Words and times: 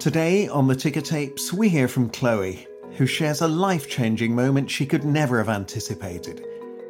Today 0.00 0.48
on 0.48 0.66
the 0.66 0.74
ticker 0.74 1.02
tapes, 1.02 1.52
we 1.52 1.68
hear 1.68 1.86
from 1.86 2.08
Chloe, 2.08 2.66
who 2.92 3.04
shares 3.04 3.42
a 3.42 3.46
life 3.46 3.86
changing 3.86 4.34
moment 4.34 4.70
she 4.70 4.86
could 4.86 5.04
never 5.04 5.36
have 5.36 5.50
anticipated 5.50 6.42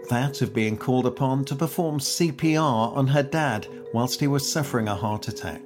that 0.09 0.43
of 0.43 0.54
being 0.54 0.77
called 0.77 1.06
upon 1.06 1.45
to 1.46 1.57
perform 1.57 1.98
CPR 1.98 2.96
on 2.96 3.09
her 3.09 3.25
dad 3.25 3.66
whilst 3.93 4.20
he 4.20 4.29
was 4.29 4.50
suffering 4.50 4.86
a 4.86 4.95
heart 4.95 5.27
attack. 5.27 5.61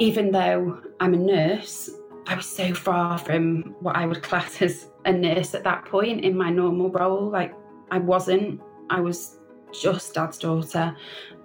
Even 0.00 0.32
though 0.32 0.80
I'm 0.98 1.14
a 1.14 1.18
nurse, 1.18 1.88
I 2.26 2.34
was 2.34 2.46
so 2.46 2.74
far 2.74 3.16
from 3.16 3.76
what 3.78 3.94
I 3.94 4.06
would 4.06 4.24
class 4.24 4.60
as 4.62 4.88
a 5.04 5.12
nurse 5.12 5.54
at 5.54 5.62
that 5.62 5.84
point 5.84 6.24
in 6.24 6.36
my 6.36 6.50
normal 6.50 6.90
role. 6.90 7.30
Like, 7.30 7.54
I 7.92 7.98
wasn't. 7.98 8.60
I 8.90 8.98
was 8.98 9.38
just 9.72 10.14
dad's 10.14 10.38
daughter, 10.38 10.96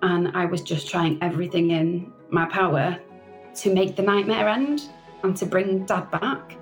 and 0.01 0.29
I 0.35 0.45
was 0.45 0.63
just 0.63 0.89
trying 0.89 1.21
everything 1.21 1.69
in 1.69 2.11
my 2.31 2.45
power 2.45 2.99
to 3.57 3.73
make 3.73 3.95
the 3.95 4.03
nightmare 4.03 4.47
end 4.47 4.89
and 5.23 5.35
to 5.37 5.45
bring 5.45 5.85
dad 5.85 6.09
back. 6.11 6.55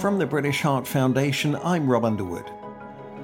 From 0.00 0.18
the 0.18 0.26
British 0.26 0.60
Heart 0.60 0.86
Foundation, 0.86 1.56
I'm 1.56 1.88
Rob 1.88 2.04
Underwood. 2.04 2.50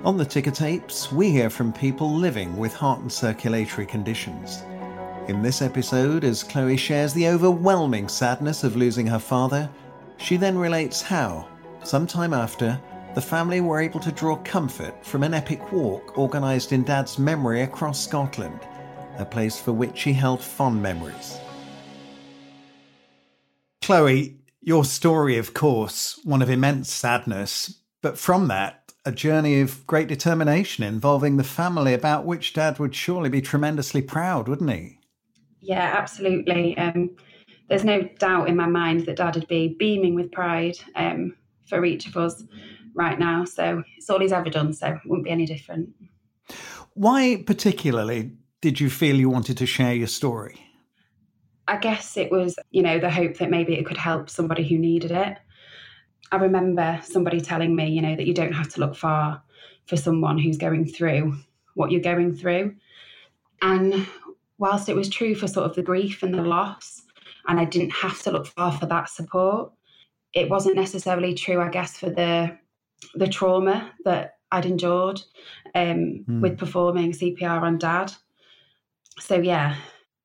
On 0.04 0.16
the 0.16 0.24
ticker 0.24 0.50
tapes, 0.50 1.12
we 1.12 1.30
hear 1.30 1.50
from 1.50 1.72
people 1.72 2.12
living 2.12 2.56
with 2.56 2.74
heart 2.74 3.00
and 3.00 3.12
circulatory 3.12 3.86
conditions. 3.86 4.62
In 5.28 5.42
this 5.42 5.62
episode, 5.62 6.22
as 6.24 6.42
Chloe 6.42 6.76
shares 6.76 7.12
the 7.12 7.28
overwhelming 7.28 8.08
sadness 8.08 8.62
of 8.62 8.76
losing 8.76 9.06
her 9.06 9.18
father, 9.18 9.68
she 10.18 10.36
then 10.36 10.56
relates 10.56 11.02
how, 11.02 11.48
sometime 11.82 12.32
after, 12.32 12.80
the 13.14 13.20
family 13.20 13.60
were 13.60 13.80
able 13.80 14.00
to 14.00 14.12
draw 14.12 14.36
comfort 14.36 15.04
from 15.04 15.22
an 15.22 15.34
epic 15.34 15.72
walk 15.72 16.16
organised 16.18 16.72
in 16.72 16.84
Dad's 16.84 17.18
memory 17.18 17.62
across 17.62 17.98
Scotland, 17.98 18.60
a 19.18 19.24
place 19.24 19.58
for 19.58 19.72
which 19.72 20.02
he 20.02 20.12
held 20.12 20.42
fond 20.42 20.80
memories. 20.80 21.40
Chloe, 23.86 24.36
your 24.62 24.84
story, 24.84 25.38
of 25.38 25.54
course, 25.54 26.18
one 26.24 26.42
of 26.42 26.50
immense 26.50 26.90
sadness, 26.90 27.82
but 28.02 28.18
from 28.18 28.48
that, 28.48 28.92
a 29.04 29.12
journey 29.12 29.60
of 29.60 29.86
great 29.86 30.08
determination 30.08 30.82
involving 30.82 31.36
the 31.36 31.44
family 31.44 31.94
about 31.94 32.24
which 32.24 32.52
Dad 32.52 32.80
would 32.80 32.96
surely 32.96 33.28
be 33.28 33.40
tremendously 33.40 34.02
proud, 34.02 34.48
wouldn't 34.48 34.72
he? 34.72 34.98
Yeah, 35.60 35.94
absolutely. 35.96 36.76
Um, 36.78 37.10
there's 37.68 37.84
no 37.84 38.02
doubt 38.18 38.48
in 38.48 38.56
my 38.56 38.66
mind 38.66 39.06
that 39.06 39.18
Dad 39.18 39.36
would 39.36 39.46
be 39.46 39.76
beaming 39.78 40.16
with 40.16 40.32
pride 40.32 40.76
um, 40.96 41.36
for 41.68 41.84
each 41.84 42.08
of 42.08 42.16
us 42.16 42.42
right 42.92 43.20
now. 43.20 43.44
So 43.44 43.84
it's 43.96 44.10
all 44.10 44.18
he's 44.18 44.32
ever 44.32 44.50
done, 44.50 44.72
so 44.72 44.88
it 44.88 44.98
wouldn't 45.04 45.26
be 45.26 45.30
any 45.30 45.46
different. 45.46 45.90
Why, 46.94 47.44
particularly, 47.46 48.32
did 48.60 48.80
you 48.80 48.90
feel 48.90 49.14
you 49.14 49.30
wanted 49.30 49.58
to 49.58 49.66
share 49.66 49.94
your 49.94 50.08
story? 50.08 50.65
I 51.68 51.76
guess 51.78 52.16
it 52.16 52.30
was, 52.30 52.56
you 52.70 52.82
know, 52.82 52.98
the 52.98 53.10
hope 53.10 53.38
that 53.38 53.50
maybe 53.50 53.74
it 53.74 53.86
could 53.86 53.96
help 53.96 54.30
somebody 54.30 54.66
who 54.66 54.78
needed 54.78 55.10
it. 55.10 55.38
I 56.32 56.36
remember 56.36 57.00
somebody 57.04 57.40
telling 57.40 57.74
me, 57.74 57.88
you 57.88 58.02
know, 58.02 58.16
that 58.16 58.26
you 58.26 58.34
don't 58.34 58.52
have 58.52 58.68
to 58.74 58.80
look 58.80 58.96
far 58.96 59.42
for 59.86 59.96
someone 59.96 60.38
who's 60.38 60.58
going 60.58 60.86
through 60.86 61.36
what 61.74 61.90
you're 61.90 62.00
going 62.00 62.34
through. 62.34 62.74
And 63.62 64.06
whilst 64.58 64.88
it 64.88 64.96
was 64.96 65.08
true 65.08 65.34
for 65.34 65.46
sort 65.46 65.66
of 65.66 65.76
the 65.76 65.82
grief 65.82 66.22
and 66.22 66.34
the 66.34 66.42
loss, 66.42 67.02
and 67.46 67.60
I 67.60 67.64
didn't 67.64 67.90
have 67.90 68.20
to 68.22 68.30
look 68.30 68.46
far 68.46 68.72
for 68.72 68.86
that 68.86 69.08
support, 69.08 69.72
it 70.32 70.50
wasn't 70.50 70.76
necessarily 70.76 71.34
true, 71.34 71.60
I 71.60 71.68
guess, 71.68 71.98
for 71.98 72.10
the 72.10 72.58
the 73.14 73.28
trauma 73.28 73.92
that 74.04 74.38
I'd 74.50 74.64
endured 74.64 75.20
um, 75.74 76.24
mm. 76.28 76.40
with 76.40 76.58
performing 76.58 77.12
CPR 77.12 77.62
on 77.62 77.78
dad. 77.78 78.12
So 79.18 79.36
yeah, 79.36 79.76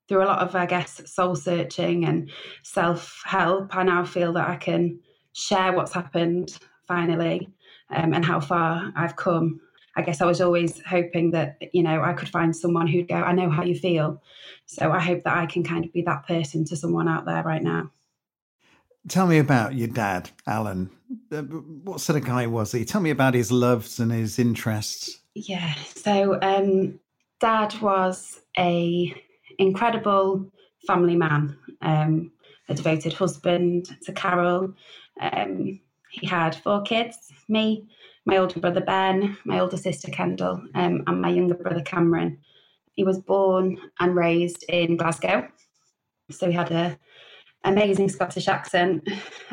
through 0.07 0.23
a 0.23 0.25
lot 0.25 0.39
of, 0.39 0.55
I 0.55 0.66
guess, 0.66 1.02
soul 1.11 1.35
searching 1.35 2.05
and 2.05 2.30
self 2.63 3.21
help, 3.25 3.75
I 3.75 3.83
now 3.83 4.03
feel 4.05 4.33
that 4.33 4.49
I 4.49 4.55
can 4.55 4.99
share 5.33 5.73
what's 5.73 5.94
happened 5.94 6.57
finally 6.88 7.50
um, 7.89 8.13
and 8.13 8.25
how 8.25 8.39
far 8.39 8.91
I've 8.95 9.16
come. 9.16 9.59
I 9.95 10.01
guess 10.01 10.22
I 10.22 10.25
was 10.25 10.41
always 10.41 10.81
hoping 10.85 11.31
that, 11.31 11.57
you 11.73 11.84
know, 11.84 12.01
I 12.01 12.13
could 12.13 12.29
find 12.29 12.56
someone 12.56 12.88
who'd 12.88 13.09
go, 13.09 13.16
I 13.16 13.34
know 13.34 13.50
how 13.50 13.63
you 13.63 13.75
feel. 13.75 14.22
So 14.66 14.91
I 14.91 15.00
hope 15.00 15.23
that 15.23 15.38
I 15.38 15.45
can 15.45 15.63
kind 15.63 15.84
of 15.84 15.91
be 15.91 16.01
that 16.03 16.25
person 16.25 16.63
to 16.66 16.78
someone 16.78 17.09
out 17.09 17.25
there 17.25 17.44
right 17.44 17.62
now. 17.62 17.91
Tell 19.07 19.28
me 19.28 19.39
about 19.39 19.75
your 19.75 19.88
dad, 19.88 20.29
Alan. 20.47 20.89
Uh, 21.31 21.41
what 21.41 22.00
sort 22.00 22.18
of 22.18 22.25
guy 22.25 22.47
was 22.47 22.72
he? 22.72 22.85
Tell 22.85 23.01
me 23.01 23.09
about 23.09 23.33
his 23.33 23.51
loves 23.51 24.00
and 24.00 24.12
his 24.12 24.39
interests. 24.39 25.22
Yeah. 25.33 25.73
So, 25.95 26.39
um, 26.41 27.00
dad 27.39 27.73
was 27.81 28.39
a 28.57 29.13
incredible 29.61 30.51
family 30.88 31.16
man, 31.16 31.57
um, 31.81 32.31
a 32.69 32.73
devoted 32.73 33.13
husband 33.13 33.95
to 34.03 34.13
Carol. 34.13 34.73
Um, 35.19 35.79
he 36.09 36.27
had 36.27 36.55
four 36.55 36.81
kids 36.81 37.31
me, 37.51 37.88
my 38.25 38.38
older 38.38 38.59
brother 38.59 38.81
Ben, 38.81 39.38
my 39.45 39.59
older 39.59 39.77
sister 39.77 40.09
Kendall, 40.09 40.61
um, 40.73 41.03
and 41.05 41.21
my 41.21 41.29
younger 41.29 41.55
brother 41.55 41.81
Cameron. 41.81 42.39
He 42.94 43.03
was 43.03 43.19
born 43.19 43.77
and 44.00 44.16
raised 44.16 44.63
in 44.69 44.97
Glasgow. 44.97 45.47
So 46.29 46.47
he 46.47 46.53
had 46.53 46.71
a 46.71 46.97
amazing 47.63 48.09
Scottish 48.09 48.47
accent. 48.47 49.07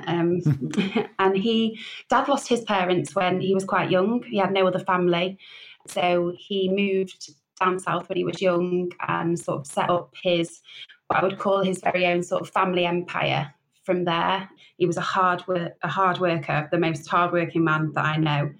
Um, 0.06 0.41
and 1.18 1.36
he, 1.36 1.78
dad 2.08 2.28
lost 2.28 2.48
his 2.48 2.62
parents 2.62 3.14
when 3.14 3.41
he 3.41 3.54
was 3.54 3.64
quite 3.64 3.91
young. 3.91 4.22
He 4.22 4.38
had 4.38 4.52
no 4.52 4.66
other 4.66 4.78
family. 4.78 5.38
So 5.86 6.32
he 6.36 6.68
moved 6.68 7.30
down 7.58 7.78
south 7.78 8.08
when 8.08 8.16
he 8.19 8.24
was 8.24 8.41
young 8.41 8.91
and 9.06 9.38
sort 9.38 9.60
of 9.60 9.66
set 9.66 9.91
up 9.91 10.12
his 10.22 10.60
what 11.08 11.20
I 11.20 11.22
would 11.24 11.38
call 11.38 11.62
his 11.62 11.80
very 11.80 12.06
own 12.06 12.22
sort 12.22 12.42
of 12.42 12.50
family 12.50 12.84
empire 12.84 13.52
from 13.84 14.04
there. 14.04 14.48
He 14.76 14.86
was 14.86 14.98
a 14.98 15.02
hard 15.02 15.46
work, 15.48 15.72
a 15.82 15.88
hard 15.88 16.18
worker, 16.18 16.68
the 16.70 16.78
most 16.78 17.08
hardworking 17.08 17.64
man 17.64 17.92
that 17.94 18.04
I 18.04 18.16
know. 18.18 18.50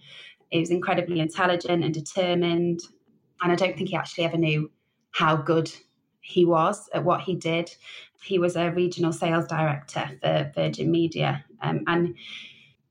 He 0.51 0.61
was 0.61 0.71
incredibly 0.71 1.21
intelligent 1.21 1.85
and 1.85 1.93
determined, 1.93 2.81
and 3.43 3.53
I 3.53 3.55
don't 3.55 3.77
think 3.77 3.91
he 3.91 3.97
actually 3.97 4.25
ever 4.25 4.39
knew 4.39 4.71
how 5.11 5.37
good 5.37 5.71
he 6.21 6.47
was 6.47 6.89
at 6.95 7.05
what 7.05 7.21
he 7.21 7.35
did. 7.35 7.75
He 8.23 8.39
was 8.39 8.57
a 8.57 8.71
regional 8.71 9.13
sales 9.13 9.47
director 9.47 10.11
for 10.23 10.51
Virgin 10.55 10.91
Media, 10.91 11.45
um, 11.61 11.85
and 11.87 12.15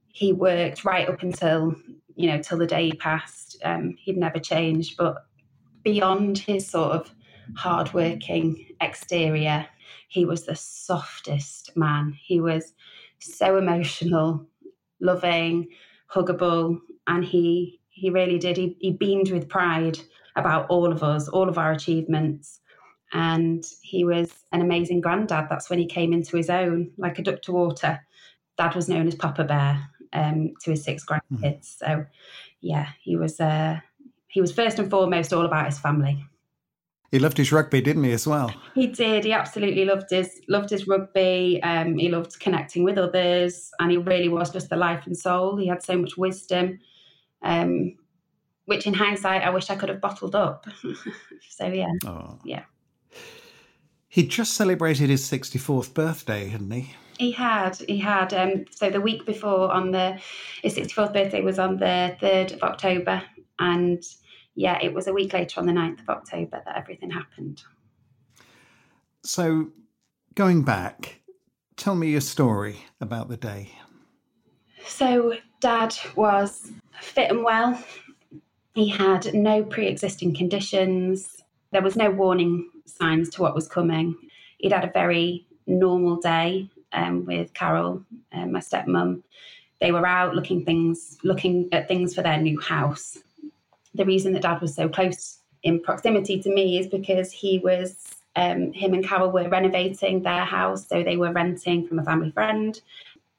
he 0.09 0.33
worked 0.33 0.85
right 0.85 1.09
up 1.09 1.23
until 1.23 1.75
you 2.15 2.29
know 2.29 2.39
till 2.39 2.59
the 2.59 2.67
day 2.67 2.85
he 2.85 2.93
passed. 2.93 3.57
Um, 3.63 3.95
he'd 3.97 4.17
never 4.17 4.39
changed, 4.39 4.95
but 4.97 5.26
beyond 5.87 6.37
his 6.37 6.67
sort 6.67 6.91
of 6.91 7.15
hardworking 7.55 8.75
exterior, 8.81 9.65
he 10.09 10.25
was 10.25 10.45
the 10.45 10.55
softest 10.55 11.71
man. 11.77 12.13
He 12.21 12.41
was 12.41 12.73
so 13.19 13.57
emotional, 13.57 14.45
loving, 14.99 15.69
huggable, 16.13 16.79
and 17.07 17.23
he 17.23 17.79
he 17.87 18.09
really 18.09 18.37
did. 18.37 18.57
He, 18.57 18.75
he 18.81 18.91
beamed 18.91 19.31
with 19.31 19.47
pride 19.47 19.97
about 20.35 20.67
all 20.69 20.91
of 20.91 21.03
us, 21.03 21.29
all 21.29 21.47
of 21.47 21.57
our 21.57 21.71
achievements. 21.71 22.59
And 23.13 23.63
he 23.81 24.03
was 24.03 24.29
an 24.51 24.59
amazing 24.59 24.99
granddad. 24.99 25.47
That's 25.49 25.69
when 25.69 25.79
he 25.79 25.85
came 25.85 26.11
into 26.11 26.35
his 26.35 26.49
own, 26.49 26.91
like 26.97 27.17
a 27.17 27.23
duck 27.23 27.41
to 27.43 27.53
water. 27.53 28.01
Dad 28.57 28.75
was 28.75 28.89
known 28.89 29.07
as 29.07 29.15
Papa 29.15 29.45
Bear 29.45 29.89
um, 30.11 30.51
to 30.63 30.71
his 30.71 30.83
six 30.83 31.05
grandkids. 31.05 31.77
Mm-hmm. 31.79 31.85
So, 31.85 32.05
yeah, 32.59 32.89
he 33.01 33.15
was 33.15 33.39
uh, 33.39 33.79
he 34.27 34.41
was 34.41 34.51
first 34.51 34.79
and 34.79 34.89
foremost 34.89 35.33
all 35.33 35.45
about 35.45 35.65
his 35.65 35.79
family. 35.79 36.25
He 37.11 37.19
loved 37.19 37.37
his 37.37 37.53
rugby, 37.53 37.79
didn't 37.79 38.03
he, 38.03 38.11
as 38.11 38.27
well? 38.27 38.53
He 38.75 38.87
did. 38.87 39.23
He 39.23 39.31
absolutely 39.31 39.85
loved 39.85 40.09
his 40.09 40.41
loved 40.49 40.69
his 40.69 40.87
rugby. 40.87 41.61
Um, 41.63 41.97
he 41.97 42.09
loved 42.09 42.37
connecting 42.39 42.83
with 42.83 42.97
others, 42.97 43.71
and 43.79 43.91
he 43.91 43.97
really 43.97 44.27
was 44.27 44.51
just 44.51 44.69
the 44.69 44.75
life 44.75 45.05
and 45.05 45.17
soul. 45.17 45.55
He 45.55 45.67
had 45.67 45.81
so 45.81 45.97
much 45.97 46.17
wisdom, 46.17 46.79
um, 47.41 47.95
which 48.65 48.85
in 48.87 48.93
hindsight, 48.93 49.43
I 49.43 49.51
wish 49.51 49.69
I 49.69 49.75
could 49.75 49.87
have 49.89 50.01
bottled 50.01 50.35
up. 50.35 50.67
so 51.49 51.67
yeah, 51.67 51.93
oh. 52.05 52.39
yeah. 52.43 52.63
He 54.09 54.27
just 54.27 54.55
celebrated 54.55 55.09
his 55.09 55.23
sixty 55.23 55.59
fourth 55.59 55.93
birthday, 55.93 56.49
hadn't 56.49 56.71
he? 56.71 56.93
He 57.17 57.31
had, 57.31 57.77
he 57.77 57.97
had. 57.97 58.33
Um, 58.33 58.65
so 58.69 58.89
the 58.89 59.01
week 59.01 59.25
before, 59.25 59.71
on 59.71 59.91
the 59.91 60.19
his 60.61 60.73
sixty 60.73 60.93
fourth 60.93 61.13
birthday 61.13 61.41
was 61.41 61.57
on 61.57 61.77
the 61.77 62.17
third 62.19 62.51
of 62.51 62.63
October, 62.63 63.23
and 63.59 64.03
yeah, 64.57 64.79
it 64.81 64.93
was 64.93 65.07
a 65.07 65.13
week 65.13 65.33
later 65.33 65.59
on 65.59 65.67
the 65.67 65.71
9th 65.71 66.01
of 66.01 66.09
October 66.09 66.61
that 66.65 66.75
everything 66.75 67.11
happened. 67.11 67.61
So, 69.23 69.67
going 70.33 70.63
back, 70.63 71.21
tell 71.75 71.93
me 71.93 72.09
your 72.09 72.21
story 72.21 72.77
about 72.99 73.29
the 73.29 73.37
day. 73.37 73.71
So, 74.85 75.35
Dad 75.59 75.95
was 76.15 76.71
fit 76.99 77.29
and 77.29 77.43
well. 77.43 77.81
He 78.73 78.89
had 78.89 79.31
no 79.33 79.63
pre 79.63 79.87
existing 79.87 80.35
conditions. 80.35 81.43
There 81.71 81.83
was 81.83 81.95
no 81.95 82.09
warning 82.09 82.69
signs 82.85 83.29
to 83.31 83.41
what 83.43 83.53
was 83.53 83.67
coming. 83.67 84.15
He'd 84.57 84.71
had 84.71 84.85
a 84.85 84.91
very 84.91 85.45
normal 85.67 86.15
day 86.15 86.69
um, 86.93 87.25
with 87.25 87.53
Carol, 87.53 88.03
uh, 88.33 88.45
my 88.47 88.59
stepmom. 88.59 89.21
They 89.81 89.91
were 89.91 90.07
out 90.07 90.33
looking 90.33 90.65
things, 90.65 91.19
looking 91.23 91.69
at 91.71 91.87
things 91.87 92.15
for 92.15 92.23
their 92.23 92.41
new 92.41 92.59
house 92.59 93.19
the 93.97 94.05
reason 94.05 94.33
that 94.33 94.43
dad 94.43 94.61
was 94.61 94.73
so 94.75 94.87
close 94.87 95.39
in 95.63 95.81
proximity 95.81 96.41
to 96.41 96.49
me 96.53 96.79
is 96.79 96.87
because 96.87 97.31
he 97.31 97.59
was 97.59 98.13
Um, 98.37 98.71
him 98.71 98.93
and 98.93 99.03
Carol 99.03 99.31
were 99.31 99.49
renovating 99.49 100.21
their 100.21 100.45
house, 100.45 100.87
so 100.87 101.01
they 101.01 101.17
were 101.17 101.33
renting 101.33 101.87
from 101.87 101.97
a 101.99 102.03
family 102.03 102.31
friend. 102.31 102.79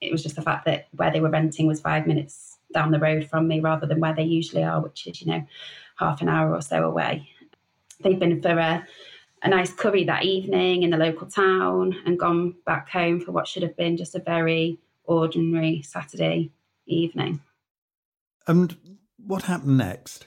It 0.00 0.10
was 0.10 0.25
just 0.25 0.34
the 0.34 0.43
fact 0.43 0.64
that 0.64 0.88
where 0.99 1.12
they 1.12 1.20
were 1.20 1.31
renting 1.31 1.69
was 1.69 1.81
five 1.81 2.05
minutes 2.10 2.58
down 2.76 2.90
the 2.90 2.99
road 2.99 3.22
from 3.31 3.46
me 3.46 3.60
rather 3.60 3.87
than 3.87 4.00
where 4.00 4.16
they 4.16 4.25
usually 4.38 4.64
are, 4.64 4.81
which 4.82 5.06
is, 5.06 5.20
you 5.20 5.28
know, 5.31 5.43
half 6.02 6.20
an 6.20 6.28
hour 6.28 6.52
or 6.52 6.62
so 6.62 6.78
away. 6.82 7.28
They'd 8.00 8.19
been 8.19 8.43
for 8.43 8.58
a, 8.58 8.84
a 9.43 9.49
nice 9.49 9.72
curry 9.72 10.05
that 10.06 10.25
evening 10.25 10.82
in 10.82 10.90
the 10.90 11.05
local 11.06 11.28
town 11.28 11.94
and 12.05 12.19
gone 12.19 12.56
back 12.64 12.88
home 12.90 13.20
for 13.20 13.31
what 13.32 13.46
should 13.46 13.62
have 13.62 13.76
been 13.76 13.96
just 13.96 14.16
a 14.16 14.31
very 14.34 14.78
ordinary 15.05 15.82
Saturday 15.82 16.50
evening. 16.87 17.40
And 18.49 18.76
what 19.16 19.43
happened 19.43 19.78
next? 19.78 20.26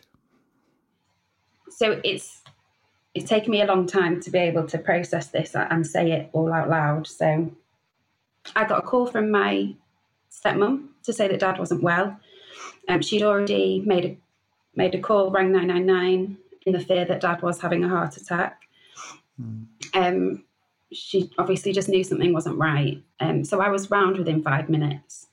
So 1.72 2.02
it's 2.04 2.42
it's 3.14 3.30
taken 3.30 3.52
me 3.52 3.62
a 3.62 3.66
long 3.66 3.88
time 3.88 4.22
to 4.22 4.32
be 4.32 4.40
able 4.40 4.66
to 4.68 4.78
process 4.78 5.28
this 5.28 5.54
and 5.54 5.86
say 5.86 6.12
it 6.12 6.30
all 6.32 6.54
out 6.54 6.70
loud. 6.70 7.08
So 7.08 7.52
I 8.56 8.66
got 8.66 8.80
a 8.80 8.88
call 8.88 9.06
from 9.06 9.32
my 9.32 9.76
stepmom 10.32 10.88
to 11.04 11.14
say 11.14 11.28
that 11.28 11.40
dad 11.40 11.60
wasn't 11.60 11.84
well. 11.84 12.18
Um, 12.88 13.02
she'd 13.02 13.24
already 13.24 13.82
made 13.86 14.06
a 14.06 14.18
made 14.76 14.96
a 14.96 15.00
call, 15.00 15.32
rang 15.32 15.52
999 15.52 16.38
in 16.66 16.74
the 16.74 16.80
fear 16.80 17.04
that 17.06 17.22
dad 17.22 17.42
was 17.42 17.60
having 17.60 17.84
a 17.84 17.90
heart 17.90 18.16
attack. 18.18 18.62
Mm. 19.42 19.66
Um, 19.94 20.44
she 20.94 21.32
obviously 21.38 21.74
just 21.74 21.90
knew 21.90 22.04
something 22.04 22.34
wasn't 22.34 22.58
right. 22.58 23.02
Um, 23.20 23.44
so 23.44 23.62
I 23.62 23.70
was 23.70 23.92
round 23.92 24.18
within 24.18 24.44
five 24.44 24.70
minutes. 24.70 25.28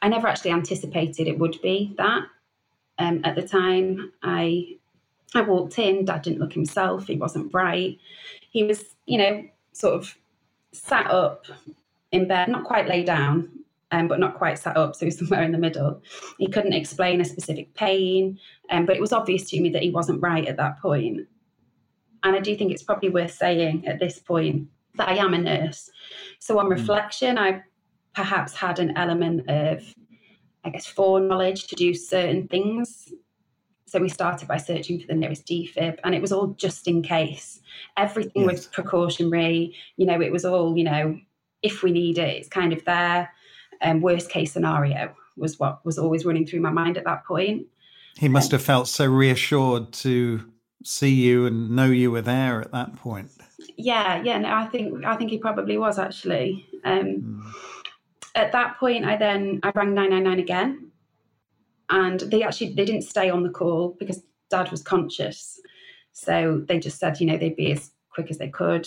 I 0.00 0.08
never 0.08 0.28
actually 0.28 0.52
anticipated 0.52 1.26
it 1.26 1.38
would 1.38 1.60
be 1.62 1.94
that. 1.98 2.24
Um, 2.98 3.20
at 3.24 3.36
the 3.36 3.46
time, 3.46 4.12
I 4.22 4.77
I 5.34 5.42
walked 5.42 5.78
in. 5.78 6.04
Dad 6.04 6.22
didn't 6.22 6.40
look 6.40 6.52
himself. 6.52 7.06
He 7.06 7.16
wasn't 7.16 7.52
bright. 7.52 7.98
He 8.50 8.64
was, 8.64 8.96
you 9.06 9.18
know, 9.18 9.44
sort 9.72 9.94
of 9.94 10.16
sat 10.72 11.10
up 11.10 11.46
in 12.12 12.28
bed, 12.28 12.48
not 12.48 12.64
quite 12.64 12.88
lay 12.88 13.04
down, 13.04 13.50
um, 13.90 14.08
but 14.08 14.20
not 14.20 14.36
quite 14.36 14.58
sat 14.58 14.76
up, 14.76 14.94
so 14.94 15.00
he 15.00 15.06
was 15.06 15.18
somewhere 15.18 15.42
in 15.42 15.52
the 15.52 15.58
middle. 15.58 16.02
He 16.38 16.48
couldn't 16.48 16.72
explain 16.72 17.20
a 17.20 17.24
specific 17.24 17.74
pain, 17.74 18.38
um, 18.70 18.86
but 18.86 18.96
it 18.96 19.00
was 19.00 19.12
obvious 19.12 19.48
to 19.50 19.60
me 19.60 19.70
that 19.70 19.82
he 19.82 19.90
wasn't 19.90 20.22
right 20.22 20.46
at 20.46 20.56
that 20.56 20.80
point. 20.80 21.26
And 22.22 22.36
I 22.36 22.40
do 22.40 22.56
think 22.56 22.72
it's 22.72 22.82
probably 22.82 23.10
worth 23.10 23.32
saying 23.32 23.86
at 23.86 24.00
this 24.00 24.18
point 24.18 24.68
that 24.96 25.08
I 25.08 25.16
am 25.16 25.34
a 25.34 25.38
nurse. 25.38 25.90
So 26.40 26.58
on 26.58 26.66
hmm. 26.66 26.72
reflection, 26.72 27.38
I 27.38 27.62
perhaps 28.14 28.54
had 28.54 28.78
an 28.78 28.96
element 28.96 29.48
of, 29.48 29.94
I 30.64 30.70
guess, 30.70 30.86
foreknowledge 30.86 31.68
to 31.68 31.76
do 31.76 31.94
certain 31.94 32.48
things. 32.48 33.12
So 33.88 34.00
we 34.00 34.08
started 34.08 34.46
by 34.46 34.58
searching 34.58 35.00
for 35.00 35.06
the 35.06 35.14
nearest 35.14 35.46
defib, 35.46 35.98
and 36.04 36.14
it 36.14 36.20
was 36.20 36.32
all 36.32 36.48
just 36.48 36.86
in 36.86 37.02
case. 37.02 37.60
Everything 37.96 38.42
yes. 38.42 38.52
was 38.52 38.66
precautionary. 38.66 39.74
You 39.96 40.06
know, 40.06 40.20
it 40.20 40.30
was 40.30 40.44
all, 40.44 40.76
you 40.76 40.84
know, 40.84 41.18
if 41.62 41.82
we 41.82 41.90
need 41.90 42.18
it, 42.18 42.36
it's 42.36 42.48
kind 42.48 42.72
of 42.72 42.84
there. 42.84 43.30
Um, 43.80 44.00
worst 44.00 44.30
case 44.30 44.52
scenario 44.52 45.14
was 45.36 45.58
what 45.58 45.84
was 45.84 45.98
always 45.98 46.24
running 46.24 46.46
through 46.46 46.60
my 46.60 46.70
mind 46.70 46.98
at 46.98 47.04
that 47.04 47.24
point. 47.24 47.66
He 48.16 48.28
must 48.28 48.52
um, 48.52 48.58
have 48.58 48.66
felt 48.66 48.88
so 48.88 49.06
reassured 49.06 49.92
to 49.94 50.44
see 50.84 51.14
you 51.14 51.46
and 51.46 51.70
know 51.70 51.86
you 51.86 52.10
were 52.10 52.22
there 52.22 52.60
at 52.60 52.72
that 52.72 52.96
point. 52.96 53.30
Yeah, 53.76 54.22
yeah, 54.22 54.38
no, 54.38 54.52
I 54.52 54.66
think 54.66 55.04
I 55.04 55.16
think 55.16 55.30
he 55.30 55.38
probably 55.38 55.78
was 55.78 55.98
actually. 55.98 56.66
Um, 56.84 57.04
mm. 57.06 57.52
At 58.34 58.52
that 58.52 58.78
point, 58.78 59.04
I 59.04 59.16
then 59.16 59.60
I 59.62 59.72
rang 59.74 59.94
nine 59.94 60.10
nine 60.10 60.24
nine 60.24 60.38
again, 60.38 60.87
and 61.90 62.20
they 62.20 62.42
actually 62.42 62.74
they 62.74 62.84
didn't 62.84 63.02
stay 63.02 63.30
on 63.30 63.42
the 63.42 63.50
call 63.50 63.96
because 63.98 64.22
Dad 64.50 64.70
was 64.70 64.82
conscious, 64.82 65.60
so 66.12 66.62
they 66.66 66.78
just 66.78 66.98
said 66.98 67.20
you 67.20 67.26
know 67.26 67.36
they'd 67.36 67.56
be 67.56 67.72
as 67.72 67.92
quick 68.10 68.30
as 68.30 68.38
they 68.38 68.48
could. 68.48 68.86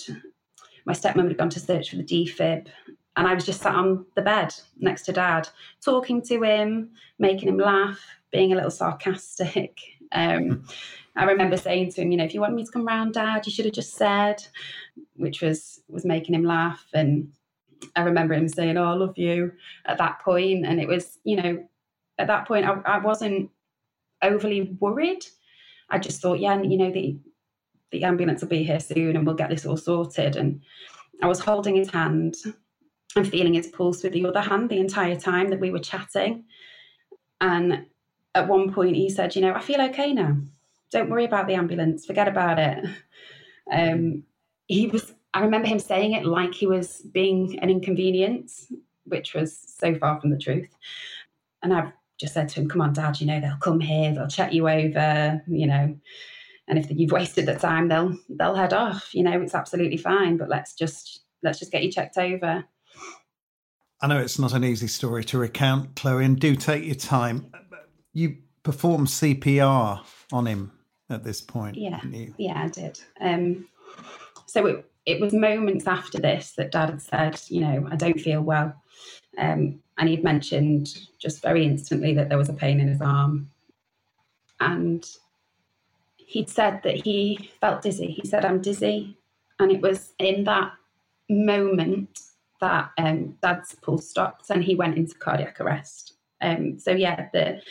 My 0.85 0.93
stepmom 0.93 1.27
had 1.27 1.37
gone 1.37 1.49
to 1.49 1.59
search 1.59 1.91
for 1.91 1.97
the 1.97 2.03
defib, 2.03 2.67
and 3.15 3.27
I 3.27 3.33
was 3.33 3.45
just 3.45 3.61
sat 3.61 3.75
on 3.75 4.05
the 4.15 4.21
bed 4.21 4.53
next 4.79 5.03
to 5.03 5.13
Dad, 5.13 5.47
talking 5.83 6.21
to 6.23 6.41
him, 6.41 6.91
making 7.19 7.49
him 7.49 7.57
laugh, 7.57 7.99
being 8.31 8.51
a 8.51 8.55
little 8.55 8.71
sarcastic. 8.71 9.79
Um, 10.13 10.65
I 11.15 11.23
remember 11.23 11.55
saying 11.55 11.93
to 11.93 12.01
him, 12.01 12.11
you 12.11 12.17
know, 12.17 12.25
if 12.25 12.33
you 12.33 12.41
want 12.41 12.53
me 12.53 12.65
to 12.65 12.71
come 12.71 12.85
round, 12.85 13.13
Dad, 13.13 13.45
you 13.45 13.51
should 13.53 13.63
have 13.63 13.73
just 13.73 13.93
said, 13.93 14.45
which 15.15 15.41
was 15.41 15.81
was 15.87 16.03
making 16.03 16.35
him 16.35 16.43
laugh. 16.43 16.85
And 16.93 17.31
I 17.95 18.01
remember 18.01 18.33
him 18.33 18.49
saying, 18.49 18.75
"Oh, 18.75 18.83
I 18.83 18.93
love 18.93 19.17
you" 19.17 19.53
at 19.85 19.97
that 19.99 20.19
point, 20.19 20.65
and 20.65 20.81
it 20.81 20.87
was, 20.89 21.19
you 21.23 21.37
know, 21.37 21.65
at 22.21 22.27
that 22.27 22.47
point 22.47 22.65
I, 22.65 22.79
I 22.85 22.99
wasn't 22.99 23.49
overly 24.21 24.77
worried. 24.79 25.25
I 25.89 25.99
just 25.99 26.21
thought, 26.21 26.39
yeah, 26.39 26.61
you 26.61 26.77
know, 26.77 26.91
the 26.91 27.17
the 27.91 28.03
ambulance 28.05 28.41
will 28.41 28.47
be 28.47 28.63
here 28.63 28.79
soon, 28.79 29.17
and 29.17 29.25
we'll 29.25 29.35
get 29.35 29.49
this 29.49 29.65
all 29.65 29.75
sorted. 29.75 30.37
And 30.37 30.61
I 31.21 31.27
was 31.27 31.41
holding 31.41 31.75
his 31.75 31.89
hand 31.89 32.35
and 33.17 33.27
feeling 33.27 33.55
his 33.55 33.67
pulse 33.67 34.01
with 34.01 34.13
the 34.13 34.25
other 34.25 34.39
hand 34.39 34.69
the 34.69 34.79
entire 34.79 35.19
time 35.19 35.49
that 35.49 35.59
we 35.59 35.71
were 35.71 35.79
chatting. 35.79 36.45
And 37.41 37.85
at 38.33 38.47
one 38.47 38.71
point, 38.71 38.95
he 38.95 39.09
said, 39.09 39.35
"You 39.35 39.41
know, 39.41 39.53
I 39.53 39.59
feel 39.59 39.81
okay 39.81 40.13
now." 40.13 40.37
don't 40.91 41.09
worry 41.09 41.25
about 41.25 41.47
the 41.47 41.55
ambulance, 41.55 42.05
forget 42.05 42.27
about 42.27 42.59
it. 42.59 42.85
Um, 43.71 44.23
he 44.67 44.87
was, 44.87 45.13
I 45.33 45.41
remember 45.41 45.67
him 45.67 45.79
saying 45.79 46.11
it 46.11 46.25
like 46.25 46.53
he 46.53 46.67
was 46.67 47.01
being 47.13 47.57
an 47.59 47.69
inconvenience, 47.69 48.71
which 49.05 49.33
was 49.33 49.57
so 49.57 49.95
far 49.95 50.19
from 50.19 50.29
the 50.29 50.37
truth. 50.37 50.69
And 51.63 51.73
I've 51.73 51.91
just 52.21 52.35
said 52.35 52.47
to 52.49 52.61
him, 52.61 52.69
come 52.69 52.81
on, 52.81 52.93
dad, 52.93 53.19
you 53.19 53.27
know, 53.27 53.41
they'll 53.41 53.57
come 53.57 53.79
here, 53.79 54.13
they'll 54.13 54.27
check 54.27 54.53
you 54.53 54.69
over, 54.69 55.41
you 55.47 55.65
know, 55.65 55.95
and 56.67 56.79
if 56.79 56.87
you've 56.91 57.11
wasted 57.11 57.47
the 57.47 57.55
time, 57.55 57.87
they'll, 57.87 58.15
they'll 58.29 58.55
head 58.55 58.73
off, 58.73 59.09
you 59.13 59.23
know, 59.23 59.41
it's 59.41 59.55
absolutely 59.55 59.97
fine, 59.97 60.37
but 60.37 60.47
let's 60.47 60.73
just, 60.73 61.23
let's 61.43 61.59
just 61.59 61.71
get 61.71 61.83
you 61.83 61.91
checked 61.91 62.17
over. 62.17 62.63
I 64.01 64.07
know 64.07 64.19
it's 64.19 64.39
not 64.39 64.53
an 64.53 64.63
easy 64.63 64.87
story 64.87 65.23
to 65.25 65.39
recount, 65.39 65.95
Chloe, 65.95 66.23
and 66.23 66.39
do 66.39 66.55
take 66.55 66.85
your 66.85 66.95
time. 66.95 67.51
You 68.13 68.37
performed 68.63 69.07
CPR 69.07 70.03
on 70.31 70.45
him 70.45 70.71
at 71.09 71.23
this 71.23 71.41
point. 71.41 71.77
Yeah, 71.77 71.99
yeah, 72.37 72.63
I 72.63 72.67
did. 72.67 72.99
Um, 73.19 73.67
so 74.45 74.65
it, 74.67 74.91
it 75.05 75.19
was 75.19 75.33
moments 75.33 75.87
after 75.87 76.19
this 76.19 76.53
that 76.53 76.71
Dad 76.71 76.89
had 76.91 77.01
said, 77.01 77.41
you 77.47 77.61
know, 77.61 77.87
I 77.91 77.95
don't 77.95 78.19
feel 78.19 78.41
well, 78.41 78.75
um, 79.37 79.79
and 80.01 80.09
he'd 80.09 80.23
mentioned 80.23 80.97
just 81.19 81.43
very 81.43 81.63
instantly 81.63 82.15
that 82.15 82.27
there 82.27 82.37
was 82.37 82.49
a 82.49 82.53
pain 82.53 82.79
in 82.79 82.87
his 82.87 83.01
arm, 83.01 83.51
and 84.59 85.05
he'd 86.17 86.49
said 86.49 86.81
that 86.83 86.95
he 86.95 87.51
felt 87.61 87.83
dizzy. 87.83 88.07
He 88.07 88.27
said, 88.27 88.43
"I'm 88.43 88.61
dizzy," 88.61 89.15
and 89.59 89.71
it 89.71 89.79
was 89.79 90.13
in 90.17 90.43
that 90.45 90.73
moment 91.29 92.19
that 92.61 92.91
um, 92.97 93.37
Dad's 93.41 93.75
pulse 93.75 94.07
stopped 94.09 94.49
and 94.49 94.63
he 94.63 94.75
went 94.75 94.97
into 94.97 95.15
cardiac 95.15 95.61
arrest. 95.61 96.13
Um, 96.41 96.79
so 96.79 96.91
yeah, 96.91 97.29
the 97.31 97.61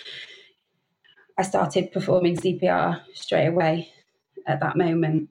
I 1.37 1.43
started 1.43 1.93
performing 1.93 2.37
CPR 2.37 3.01
straight 3.15 3.47
away 3.47 3.93
at 4.47 4.61
that 4.61 4.77
moment. 4.77 5.31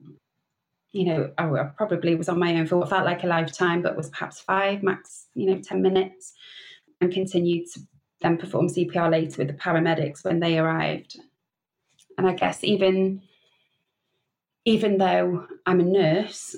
You 0.92 1.06
know, 1.06 1.32
I 1.38 1.64
probably 1.78 2.16
was 2.16 2.30
on 2.30 2.40
my 2.40 2.56
own 2.56 2.66
for 2.66 2.78
what 2.78 2.90
felt 2.90 3.06
like 3.06 3.24
a 3.24 3.28
lifetime, 3.28 3.82
but 3.82 3.96
was 3.96 4.10
perhaps 4.10 4.42
five, 4.42 4.82
max, 4.82 5.28
you 5.36 5.46
know, 5.46 5.62
10 5.62 5.82
minutes, 5.82 6.34
and 7.02 7.12
continued 7.12 7.68
to 7.74 7.82
then 8.22 8.38
perform 8.38 8.68
CPR 8.68 9.12
later 9.12 9.36
with 9.40 9.48
the 9.48 9.54
paramedics 9.54 10.24
when 10.24 10.40
they 10.40 10.60
arrived. 10.60 11.18
And 12.18 12.28
I 12.28 12.34
guess 12.34 12.64
even 12.64 13.22
even 14.66 14.98
though 14.98 15.48
I'm 15.66 15.80
a 15.80 15.84
nurse, 15.84 16.56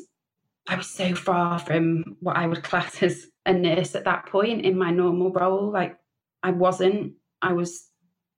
I 0.68 0.76
was 0.76 0.90
so 0.90 1.16
far 1.16 1.60
from 1.60 2.18
what 2.20 2.36
I 2.36 2.48
would 2.48 2.64
class 2.64 3.02
as 3.04 3.28
a 3.46 3.54
nurse 3.54 3.96
at 3.96 4.06
that 4.06 4.26
point 4.28 4.66
in 4.66 4.78
my 4.78 4.92
normal 4.92 5.32
role. 5.32 5.72
Like 5.72 5.98
I 6.44 6.52
wasn't. 6.52 7.14
I 7.42 7.54
was 7.54 7.88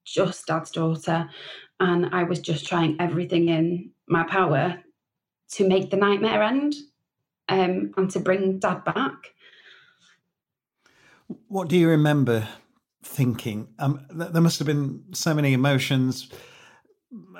just 0.05 0.47
dad's 0.47 0.71
daughter 0.71 1.29
and 1.79 2.07
I 2.13 2.23
was 2.23 2.39
just 2.39 2.65
trying 2.67 2.97
everything 2.99 3.49
in 3.49 3.91
my 4.07 4.23
power 4.23 4.79
to 5.51 5.67
make 5.67 5.89
the 5.89 5.97
nightmare 5.97 6.43
end 6.43 6.73
um, 7.49 7.93
and 7.97 8.09
to 8.11 8.19
bring 8.19 8.59
dad 8.59 8.83
back. 8.83 9.15
What 11.47 11.67
do 11.67 11.77
you 11.77 11.89
remember 11.89 12.47
thinking? 13.03 13.67
Um, 13.79 14.05
there 14.09 14.41
must 14.41 14.59
have 14.59 14.67
been 14.67 15.03
so 15.13 15.33
many 15.33 15.53
emotions 15.53 16.29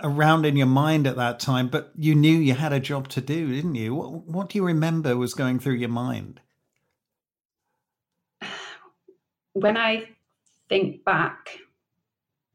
around 0.04 0.46
in 0.46 0.56
your 0.56 0.68
mind 0.68 1.08
at 1.08 1.16
that 1.16 1.40
time, 1.40 1.68
but 1.68 1.92
you 1.96 2.16
knew 2.16 2.38
you 2.38 2.54
had 2.54 2.74
a 2.74 2.80
job 2.80 3.08
to 3.10 3.22
do, 3.22 3.54
didn't 3.54 3.76
you? 3.76 3.96
What, 3.96 4.12
what 4.28 4.50
do 4.50 4.58
you 4.58 4.66
remember 4.66 5.18
was 5.18 5.34
going 5.34 5.60
through 5.60 5.76
your 5.76 5.90
mind? 5.90 6.40
When 9.54 9.78
I 9.78 10.10
think 10.70 11.04
back, 11.06 11.60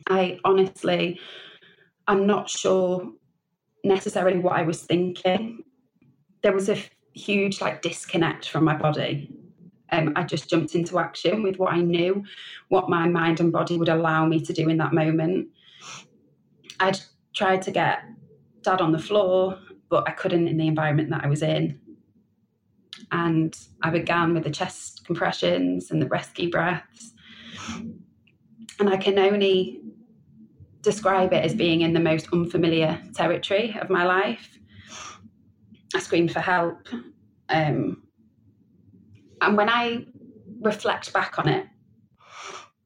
I 0.09 0.39
honestly, 0.45 1.21
I'm 2.07 2.27
not 2.27 2.51
sure 2.51 3.13
necessarily 3.85 4.39
what 4.39 4.55
I 4.55 4.63
was 4.63 4.83
thinking. 4.83 5.65
There 6.43 6.53
was 6.53 6.69
a 6.69 6.79
huge 7.13 7.61
like 7.61 7.83
disconnect 7.83 8.49
from 8.49 8.65
my 8.65 8.77
body. 8.77 9.31
Um, 9.91 10.13
I 10.17 10.23
just 10.23 10.51
jumped 10.51 10.75
into 10.75 10.99
action 10.99 11.43
with 11.43 11.59
what 11.59 11.73
I 11.73 11.81
knew, 11.81 12.25
what 12.69 12.91
my 12.91 13.09
mind 13.09 13.41
and 13.41 13.51
body 13.51 13.77
would 13.79 13.89
allow 13.89 14.27
me 14.27 14.41
to 14.41 14.53
do 14.53 14.69
in 14.69 14.77
that 14.79 14.93
moment. 14.93 15.49
I'd 16.81 16.99
tried 17.35 17.63
to 17.63 17.71
get 17.71 18.01
dad 18.63 18.81
on 18.81 18.93
the 18.93 18.99
floor 18.99 19.59
but 19.89 20.09
I 20.09 20.13
couldn't 20.13 20.49
in 20.49 20.57
the 20.57 20.67
environment 20.67 21.11
that 21.11 21.25
I 21.25 21.29
was 21.29 21.43
in. 21.43 21.81
And 23.11 23.57
I 23.83 23.91
began 23.91 24.35
with 24.35 24.45
the 24.45 24.51
chest 24.51 25.05
compressions 25.07 25.91
and 25.91 26.03
the 26.03 26.07
rescue 26.07 26.51
breaths. 26.51 27.15
And 28.81 28.89
I 28.89 28.97
can 28.97 29.19
only 29.19 29.81
describe 30.83 31.33
it 31.33 31.45
as 31.45 31.55
being 31.55 31.81
in 31.81 31.93
the 31.93 32.01
most 32.01 32.29
unfamiliar 32.33 33.01
territory 33.15 33.77
of 33.81 33.89
my 33.91 34.05
life. 34.05 34.59
I 35.95 36.01
screamed 36.01 36.33
for 36.33 36.41
help. 36.41 36.89
Um, 37.49 38.03
and 39.41 39.57
when 39.57 39.69
I 39.69 40.07
reflect 40.61 41.13
back 41.13 41.39
on 41.39 41.49
it, 41.49 41.67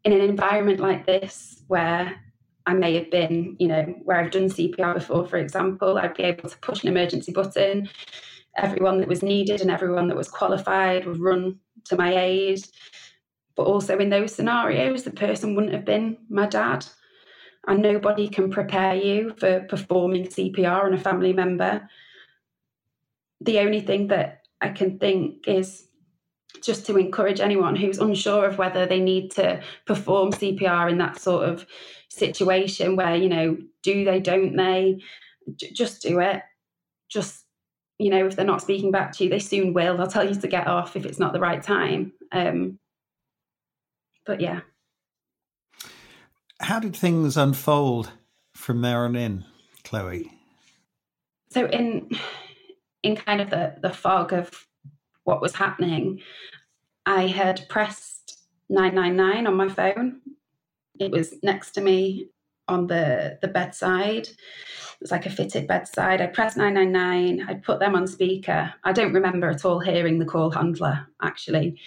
in 0.04 0.12
an 0.12 0.20
environment 0.20 0.80
like 0.80 1.06
this, 1.06 1.62
where 1.68 2.20
I 2.66 2.74
may 2.74 2.94
have 2.94 3.10
been, 3.10 3.56
you 3.58 3.68
know, 3.68 3.82
where 4.04 4.18
I've 4.18 4.30
done 4.30 4.48
CPR 4.48 4.94
before, 4.94 5.26
for 5.26 5.36
example, 5.36 5.98
I'd 5.98 6.14
be 6.14 6.24
able 6.24 6.48
to 6.48 6.58
push 6.58 6.82
an 6.82 6.88
emergency 6.88 7.32
button. 7.32 7.88
Everyone 8.56 8.98
that 8.98 9.08
was 9.08 9.22
needed 9.22 9.60
and 9.60 9.70
everyone 9.70 10.08
that 10.08 10.16
was 10.16 10.28
qualified 10.28 11.06
would 11.06 11.20
run 11.20 11.58
to 11.84 11.96
my 11.96 12.16
aid. 12.16 12.64
But 13.56 13.64
also 13.64 13.98
in 13.98 14.10
those 14.10 14.34
scenarios, 14.34 15.02
the 15.02 15.10
person 15.10 15.54
wouldn't 15.54 15.74
have 15.74 15.84
been 15.84 16.18
my 16.28 16.46
dad. 16.46 16.86
And 17.66 17.80
nobody 17.80 18.28
can 18.28 18.50
prepare 18.50 18.94
you 18.94 19.34
for 19.38 19.60
performing 19.68 20.26
CPR 20.26 20.84
on 20.84 20.94
a 20.94 20.98
family 20.98 21.32
member. 21.32 21.88
The 23.40 23.60
only 23.60 23.80
thing 23.80 24.08
that 24.08 24.42
I 24.60 24.70
can 24.70 24.98
think 24.98 25.46
is 25.46 25.88
just 26.62 26.86
to 26.86 26.98
encourage 26.98 27.40
anyone 27.40 27.76
who's 27.76 27.98
unsure 27.98 28.46
of 28.46 28.58
whether 28.58 28.86
they 28.86 29.00
need 29.00 29.30
to 29.32 29.60
perform 29.86 30.32
CPR 30.32 30.90
in 30.90 30.98
that 30.98 31.20
sort 31.20 31.48
of 31.48 31.66
situation 32.08 32.96
where, 32.96 33.16
you 33.16 33.28
know, 33.28 33.56
do 33.82 34.04
they, 34.04 34.20
don't 34.20 34.56
they? 34.56 34.98
J- 35.56 35.72
just 35.72 36.02
do 36.02 36.20
it. 36.20 36.42
Just, 37.10 37.44
you 37.98 38.10
know, 38.10 38.26
if 38.26 38.36
they're 38.36 38.44
not 38.44 38.62
speaking 38.62 38.90
back 38.90 39.12
to 39.12 39.24
you, 39.24 39.30
they 39.30 39.38
soon 39.38 39.72
will. 39.72 39.96
They'll 39.96 40.06
tell 40.06 40.28
you 40.28 40.34
to 40.34 40.48
get 40.48 40.66
off 40.66 40.96
if 40.96 41.06
it's 41.06 41.18
not 41.18 41.32
the 41.32 41.40
right 41.40 41.62
time. 41.62 42.12
Um, 42.30 42.78
but 44.26 44.40
yeah. 44.40 44.60
How 46.60 46.78
did 46.78 46.94
things 46.94 47.36
unfold 47.36 48.12
from 48.54 48.82
there 48.82 49.04
on 49.04 49.16
in, 49.16 49.44
Chloe? 49.84 50.30
So 51.50 51.66
in 51.66 52.08
in 53.02 53.16
kind 53.16 53.40
of 53.40 53.50
the 53.50 53.74
the 53.82 53.90
fog 53.90 54.32
of 54.32 54.66
what 55.24 55.40
was 55.40 55.54
happening, 55.54 56.20
I 57.06 57.26
had 57.26 57.68
pressed 57.68 58.38
999 58.68 59.46
on 59.46 59.54
my 59.54 59.68
phone. 59.68 60.20
It 60.98 61.10
was 61.10 61.34
next 61.42 61.72
to 61.72 61.80
me 61.80 62.28
on 62.68 62.86
the, 62.86 63.38
the 63.42 63.48
bedside. 63.48 64.28
It 64.28 65.00
was 65.00 65.10
like 65.10 65.26
a 65.26 65.30
fitted 65.30 65.66
bedside. 65.66 66.20
I 66.20 66.26
pressed 66.26 66.56
999. 66.56 67.46
I'd 67.48 67.62
put 67.62 67.80
them 67.80 67.94
on 67.94 68.06
speaker. 68.06 68.72
I 68.84 68.92
don't 68.92 69.12
remember 69.12 69.50
at 69.50 69.64
all 69.64 69.80
hearing 69.80 70.18
the 70.18 70.24
call 70.24 70.50
handler, 70.50 71.06
actually. 71.22 71.78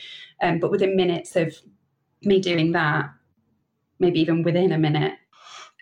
Um, 0.41 0.59
but 0.59 0.71
within 0.71 0.95
minutes 0.95 1.35
of 1.35 1.55
me 2.23 2.39
doing 2.39 2.73
that, 2.73 3.09
maybe 3.99 4.19
even 4.19 4.43
within 4.43 4.71
a 4.71 4.77
minute 4.77 5.13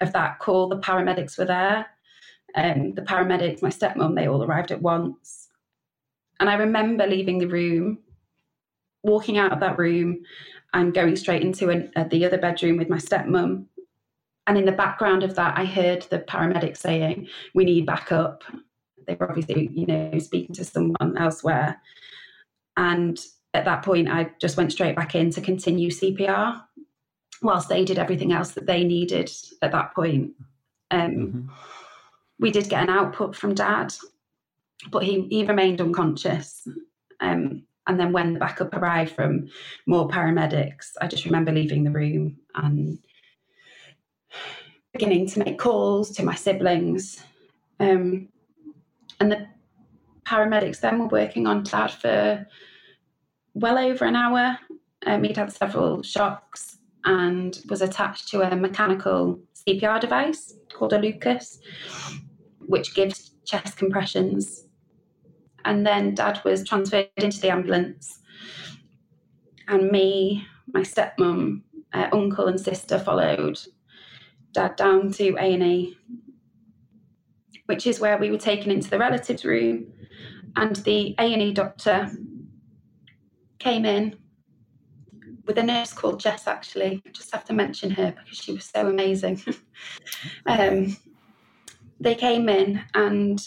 of 0.01 0.13
that 0.13 0.39
call, 0.39 0.69
the 0.69 0.79
paramedics 0.79 1.37
were 1.37 1.45
there. 1.45 1.87
Um, 2.55 2.93
the 2.93 3.01
paramedics, 3.01 3.61
my 3.61 3.69
stepmom, 3.69 4.15
they 4.15 4.27
all 4.27 4.43
arrived 4.43 4.71
at 4.71 4.81
once. 4.81 5.42
And 6.43 6.49
I 6.49 6.55
remember 6.55 7.07
leaving 7.07 7.37
the 7.37 7.47
room, 7.47 7.99
walking 9.01 9.37
out 9.37 9.53
of 9.53 9.61
that 9.61 9.79
room, 9.79 10.25
and 10.73 10.93
going 10.93 11.15
straight 11.15 11.41
into 11.41 11.69
an, 11.69 11.89
uh, 11.95 12.03
the 12.03 12.25
other 12.25 12.37
bedroom 12.37 12.75
with 12.75 12.89
my 12.89 12.97
stepmom. 12.97 13.67
And 14.45 14.57
in 14.57 14.65
the 14.65 14.73
background 14.73 15.23
of 15.23 15.35
that, 15.35 15.57
I 15.57 15.63
heard 15.63 16.01
the 16.01 16.19
paramedics 16.19 16.79
saying, 16.79 17.29
"We 17.53 17.63
need 17.63 17.85
backup." 17.85 18.43
They 19.07 19.15
were 19.15 19.29
obviously, 19.29 19.69
you 19.71 19.85
know, 19.85 20.19
speaking 20.19 20.53
to 20.55 20.65
someone 20.65 21.17
elsewhere. 21.17 21.81
And 22.75 23.17
at 23.53 23.63
that 23.63 23.83
point, 23.83 24.09
I 24.09 24.31
just 24.41 24.57
went 24.57 24.73
straight 24.73 24.97
back 24.97 25.15
in 25.15 25.29
to 25.31 25.39
continue 25.39 25.91
CPR, 25.91 26.61
whilst 27.41 27.69
they 27.69 27.85
did 27.85 27.97
everything 27.97 28.33
else 28.33 28.51
that 28.51 28.65
they 28.65 28.83
needed 28.83 29.31
at 29.61 29.71
that 29.71 29.95
point. 29.95 30.33
Um, 30.91 31.11
mm-hmm. 31.11 31.47
We 32.37 32.51
did 32.51 32.67
get 32.67 32.83
an 32.83 32.89
output 32.89 33.33
from 33.33 33.55
Dad 33.55 33.93
but 34.91 35.03
he, 35.03 35.27
he 35.29 35.45
remained 35.45 35.81
unconscious. 35.81 36.67
Um, 37.19 37.63
and 37.87 37.99
then 37.99 38.13
when 38.13 38.33
the 38.33 38.39
backup 38.39 38.73
arrived 38.73 39.11
from 39.13 39.49
more 39.85 40.07
paramedics, 40.07 40.91
I 41.01 41.07
just 41.07 41.25
remember 41.25 41.51
leaving 41.51 41.83
the 41.83 41.91
room 41.91 42.37
and 42.55 42.97
beginning 44.93 45.27
to 45.27 45.39
make 45.39 45.59
calls 45.59 46.11
to 46.11 46.23
my 46.23 46.35
siblings. 46.35 47.21
Um, 47.79 48.29
and 49.19 49.31
the 49.31 49.47
paramedics 50.25 50.79
then 50.79 50.99
were 50.99 51.07
working 51.07 51.47
on 51.47 51.63
Dad 51.63 51.91
for 51.91 52.47
well 53.53 53.77
over 53.77 54.05
an 54.05 54.15
hour. 54.15 54.57
Um, 55.05 55.23
he'd 55.23 55.37
had 55.37 55.51
several 55.51 56.03
shocks 56.03 56.77
and 57.05 57.59
was 57.69 57.81
attached 57.81 58.29
to 58.29 58.41
a 58.41 58.55
mechanical 58.55 59.39
CPR 59.67 59.99
device 59.99 60.55
called 60.71 60.93
a 60.93 60.99
Lucas, 60.99 61.59
which 62.59 62.95
gives 62.95 63.32
chest 63.45 63.77
compressions 63.77 64.65
and 65.65 65.85
then 65.85 66.15
dad 66.15 66.41
was 66.43 66.67
transferred 66.67 67.09
into 67.17 67.39
the 67.39 67.49
ambulance. 67.49 68.19
And 69.67 69.89
me, 69.89 70.45
my 70.73 70.81
stepmom, 70.81 71.61
uh, 71.93 72.07
uncle, 72.11 72.47
and 72.47 72.59
sister 72.59 72.99
followed 72.99 73.59
dad 74.51 74.75
down 74.75 75.11
to 75.13 75.35
A&E, 75.39 75.97
which 77.65 77.87
is 77.87 77.99
where 77.99 78.17
we 78.17 78.29
were 78.29 78.37
taken 78.37 78.71
into 78.71 78.89
the 78.89 78.99
relatives 78.99 79.45
room. 79.45 79.91
And 80.55 80.75
the 80.77 81.15
A&E 81.17 81.53
doctor 81.53 82.11
came 83.57 83.85
in 83.85 84.17
with 85.45 85.57
a 85.57 85.63
nurse 85.63 85.93
called 85.93 86.19
Jess, 86.19 86.47
actually. 86.47 87.01
I 87.05 87.09
just 87.09 87.31
have 87.31 87.45
to 87.45 87.53
mention 87.53 87.89
her 87.91 88.11
because 88.11 88.37
she 88.37 88.51
was 88.53 88.65
so 88.65 88.87
amazing. 88.87 89.41
um, 90.45 90.95
they 92.03 92.15
came 92.15 92.49
in 92.49 92.81
and 92.93 93.39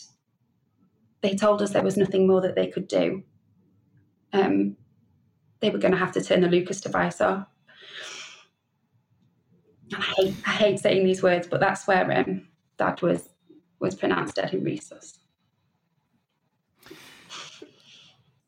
they 1.21 1.35
told 1.35 1.63
us 1.63 1.73
there 1.73 1.83
was 1.83 1.97
nothing 1.97 2.27
more 2.27 2.41
that 2.41 2.55
they 2.55 2.69
could 2.69 2.89
do. 2.89 3.23
Um, 4.33 4.77
they 5.61 5.71
were 5.71 5.79
going 5.79 5.93
to 5.93 5.99
have 5.99 6.13
to 6.13 6.23
turn 6.23 6.41
the 6.41 6.49
Lucas 6.49 6.81
device 6.81 7.21
off. 7.21 7.47
I 9.95 10.01
hate, 10.01 10.35
I 10.47 10.51
hate 10.51 10.79
saying 10.81 11.05
these 11.05 11.23
words, 11.23 11.47
but 11.47 11.61
that's 11.61 11.87
where 11.87 12.11
um, 12.19 12.49
Dad 12.77 13.01
was 13.03 13.29
was 13.79 13.95
pronounced 13.95 14.37
dead 14.37 14.55
in 14.55 14.63
resus. 14.63 15.19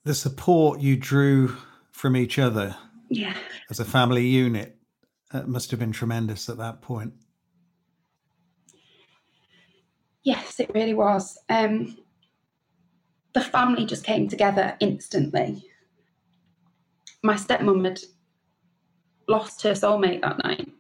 The 0.05 0.15
support 0.15 0.81
you 0.81 0.97
drew 0.97 1.55
from 1.93 2.17
each 2.17 2.39
other, 2.39 2.77
yeah, 3.09 3.35
as 3.71 3.79
a 3.79 3.85
family 3.85 4.27
unit, 4.27 4.77
uh, 5.33 5.43
must 5.43 5.71
have 5.71 5.79
been 5.79 5.93
tremendous 5.93 6.49
at 6.49 6.57
that 6.59 6.83
point. 6.83 7.13
Yes, 10.29 10.61
it 10.61 10.71
really 10.75 10.93
was. 10.93 11.39
Um, 11.49 11.97
the 13.33 13.41
family 13.41 13.87
just 13.87 14.05
came 14.05 14.29
together 14.29 14.77
instantly. 14.79 15.65
My 17.23 17.33
stepmom 17.37 17.87
had 17.87 18.01
lost 19.27 19.63
her 19.63 19.71
soulmate 19.71 20.21
that 20.21 20.45
night, 20.45 20.71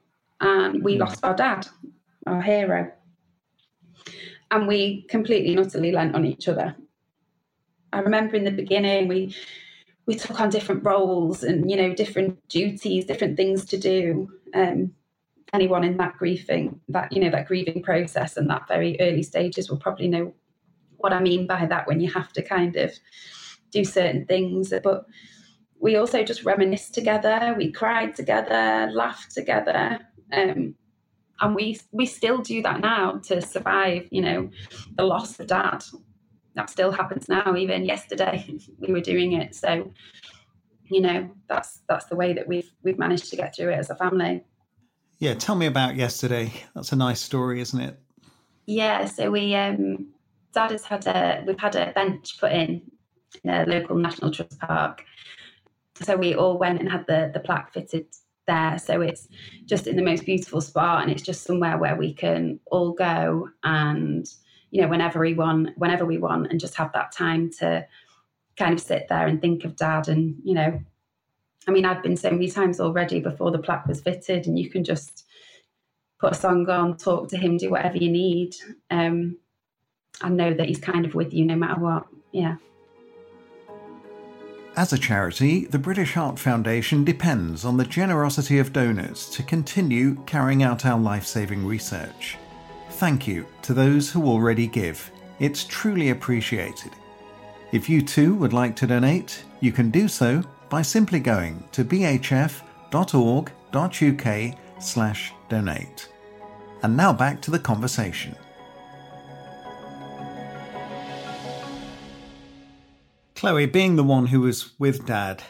and 0.42 0.84
we 0.84 0.96
mm. 0.96 0.98
lost 0.98 1.24
our 1.24 1.34
dad, 1.34 1.66
our 2.26 2.42
hero. 2.42 2.92
And 4.50 4.68
we 4.68 5.06
completely 5.08 5.54
and 5.54 5.64
utterly 5.64 5.92
lent 5.92 6.14
on 6.14 6.26
each 6.26 6.46
other. 6.46 6.76
I 7.90 8.00
remember 8.00 8.36
in 8.36 8.44
the 8.44 8.50
beginning 8.50 9.08
we 9.08 9.34
we 10.04 10.14
took 10.14 10.38
on 10.42 10.50
different 10.50 10.84
roles 10.84 11.42
and 11.42 11.70
you 11.70 11.76
know 11.78 11.94
different 11.94 12.46
duties, 12.50 13.06
different 13.06 13.38
things 13.38 13.64
to 13.64 13.78
do. 13.78 14.30
Um, 14.52 14.92
anyone 15.52 15.84
in 15.84 15.96
that 15.96 16.16
grieving 16.16 16.80
that 16.88 17.12
you 17.12 17.20
know 17.20 17.30
that 17.30 17.46
grieving 17.46 17.82
process 17.82 18.36
and 18.36 18.48
that 18.50 18.68
very 18.68 18.96
early 19.00 19.22
stages 19.22 19.70
will 19.70 19.78
probably 19.78 20.08
know 20.08 20.34
what 20.98 21.12
I 21.12 21.20
mean 21.20 21.46
by 21.46 21.64
that 21.66 21.86
when 21.86 22.00
you 22.00 22.10
have 22.12 22.32
to 22.32 22.42
kind 22.42 22.76
of 22.76 22.92
do 23.70 23.84
certain 23.84 24.26
things. 24.26 24.72
But 24.82 25.04
we 25.80 25.96
also 25.96 26.24
just 26.24 26.44
reminisced 26.44 26.94
together, 26.94 27.54
we 27.56 27.72
cried 27.72 28.14
together, 28.14 28.90
laughed 28.92 29.32
together. 29.32 30.00
Um, 30.32 30.74
and 31.40 31.54
we 31.54 31.80
we 31.92 32.04
still 32.04 32.38
do 32.38 32.62
that 32.62 32.80
now 32.80 33.20
to 33.24 33.40
survive, 33.40 34.08
you 34.10 34.22
know, 34.22 34.50
the 34.96 35.04
loss 35.04 35.38
of 35.38 35.46
dad. 35.46 35.84
That 36.54 36.68
still 36.68 36.90
happens 36.90 37.28
now. 37.28 37.54
Even 37.56 37.84
yesterday, 37.84 38.44
we 38.78 38.92
were 38.92 39.00
doing 39.00 39.32
it. 39.32 39.54
So, 39.54 39.92
you 40.90 41.00
know, 41.00 41.30
that's 41.48 41.82
that's 41.88 42.06
the 42.06 42.16
way 42.16 42.32
that 42.32 42.48
we've 42.48 42.70
we've 42.82 42.98
managed 42.98 43.30
to 43.30 43.36
get 43.36 43.54
through 43.54 43.70
it 43.70 43.78
as 43.78 43.90
a 43.90 43.94
family. 43.94 44.44
Yeah, 45.18 45.34
tell 45.34 45.56
me 45.56 45.66
about 45.66 45.96
yesterday. 45.96 46.52
That's 46.74 46.92
a 46.92 46.96
nice 46.96 47.20
story, 47.20 47.60
isn't 47.60 47.80
it? 47.80 47.98
Yeah, 48.66 49.06
so 49.06 49.30
we 49.30 49.54
um 49.54 50.08
Dad 50.52 50.70
has 50.70 50.84
had 50.84 51.06
a 51.06 51.44
we've 51.46 51.58
had 51.58 51.76
a 51.76 51.92
bench 51.92 52.38
put 52.38 52.52
in 52.52 52.82
in 53.44 53.50
a 53.50 53.64
local 53.66 53.96
national 53.96 54.30
trust 54.30 54.58
park. 54.60 55.04
So 55.94 56.16
we 56.16 56.34
all 56.34 56.58
went 56.58 56.80
and 56.80 56.90
had 56.90 57.06
the 57.06 57.30
the 57.32 57.40
plaque 57.40 57.72
fitted 57.72 58.06
there. 58.46 58.78
So 58.78 59.00
it's 59.00 59.28
just 59.66 59.86
in 59.86 59.96
the 59.96 60.02
most 60.02 60.24
beautiful 60.24 60.60
spot, 60.60 61.02
and 61.02 61.10
it's 61.10 61.22
just 61.22 61.44
somewhere 61.44 61.78
where 61.78 61.96
we 61.96 62.14
can 62.14 62.60
all 62.66 62.92
go 62.92 63.48
and 63.64 64.26
you 64.70 64.82
know, 64.82 64.88
whenever 64.88 65.20
we 65.20 65.34
want, 65.34 65.70
whenever 65.76 66.04
we 66.04 66.18
want, 66.18 66.50
and 66.50 66.60
just 66.60 66.74
have 66.74 66.92
that 66.92 67.12
time 67.12 67.50
to 67.58 67.86
kind 68.56 68.74
of 68.74 68.80
sit 68.80 69.06
there 69.08 69.26
and 69.26 69.40
think 69.40 69.64
of 69.64 69.76
dad. 69.76 70.08
And, 70.08 70.36
you 70.44 70.54
know, 70.54 70.80
I 71.68 71.70
mean, 71.70 71.84
I've 71.84 72.02
been 72.02 72.16
so 72.16 72.30
many 72.30 72.50
times 72.50 72.80
already 72.80 73.20
before 73.20 73.50
the 73.50 73.58
plaque 73.58 73.86
was 73.86 74.00
fitted, 74.00 74.46
and 74.46 74.58
you 74.58 74.70
can 74.70 74.82
just 74.82 75.26
put 76.18 76.32
a 76.32 76.34
song 76.34 76.68
on, 76.68 76.96
talk 76.96 77.28
to 77.28 77.36
him, 77.36 77.58
do 77.58 77.70
whatever 77.70 77.98
you 77.98 78.10
need. 78.10 78.56
Um, 78.90 79.36
and 80.22 80.36
know 80.36 80.52
that 80.52 80.66
he's 80.66 80.80
kind 80.80 81.04
of 81.04 81.14
with 81.14 81.32
you 81.32 81.44
no 81.44 81.56
matter 81.56 81.80
what. 81.80 82.06
Yeah. 82.32 82.56
As 84.76 84.92
a 84.92 84.98
charity, 84.98 85.66
the 85.66 85.78
British 85.78 86.14
Heart 86.14 86.38
Foundation 86.38 87.04
depends 87.04 87.64
on 87.64 87.76
the 87.76 87.84
generosity 87.84 88.58
of 88.58 88.72
donors 88.72 89.28
to 89.30 89.42
continue 89.42 90.16
carrying 90.24 90.62
out 90.62 90.86
our 90.86 90.98
life 90.98 91.26
saving 91.26 91.66
research. 91.66 92.36
Thank 92.90 93.26
you 93.26 93.46
to 93.62 93.74
those 93.74 94.10
who 94.10 94.26
already 94.26 94.66
give. 94.66 95.10
It's 95.40 95.64
truly 95.64 96.10
appreciated. 96.10 96.92
If 97.72 97.88
you 97.88 98.02
too 98.02 98.34
would 98.36 98.52
like 98.52 98.76
to 98.76 98.86
donate, 98.86 99.44
you 99.60 99.72
can 99.72 99.90
do 99.90 100.08
so 100.08 100.42
by 100.68 100.82
simply 100.82 101.20
going 101.20 101.64
to 101.72 101.84
bhf.org.uk 101.84 102.58
slash 104.80 105.32
donate. 105.48 106.08
And 106.82 106.96
now 106.96 107.12
back 107.12 107.42
to 107.42 107.50
the 107.50 107.58
conversation. 107.58 108.36
Chloe, 113.34 113.66
being 113.66 113.96
the 113.96 114.04
one 114.04 114.26
who 114.26 114.40
was 114.40 114.72
with 114.78 115.06
Dad 115.06 115.42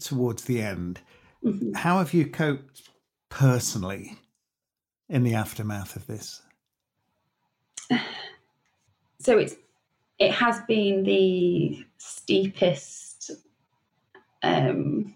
towards 0.00 0.44
the 0.44 0.62
end, 0.62 1.00
mm-hmm. 1.44 1.74
how 1.74 1.98
have 1.98 2.14
you 2.14 2.26
coped 2.26 2.88
personally 3.28 4.18
in 5.08 5.22
the 5.22 5.34
aftermath 5.34 5.96
of 5.96 6.06
this? 6.06 6.42
So 9.20 9.38
it's 9.38 9.54
it 10.18 10.32
has 10.32 10.60
been 10.68 11.02
the 11.02 11.82
steepest 11.96 13.13
um, 14.44 15.14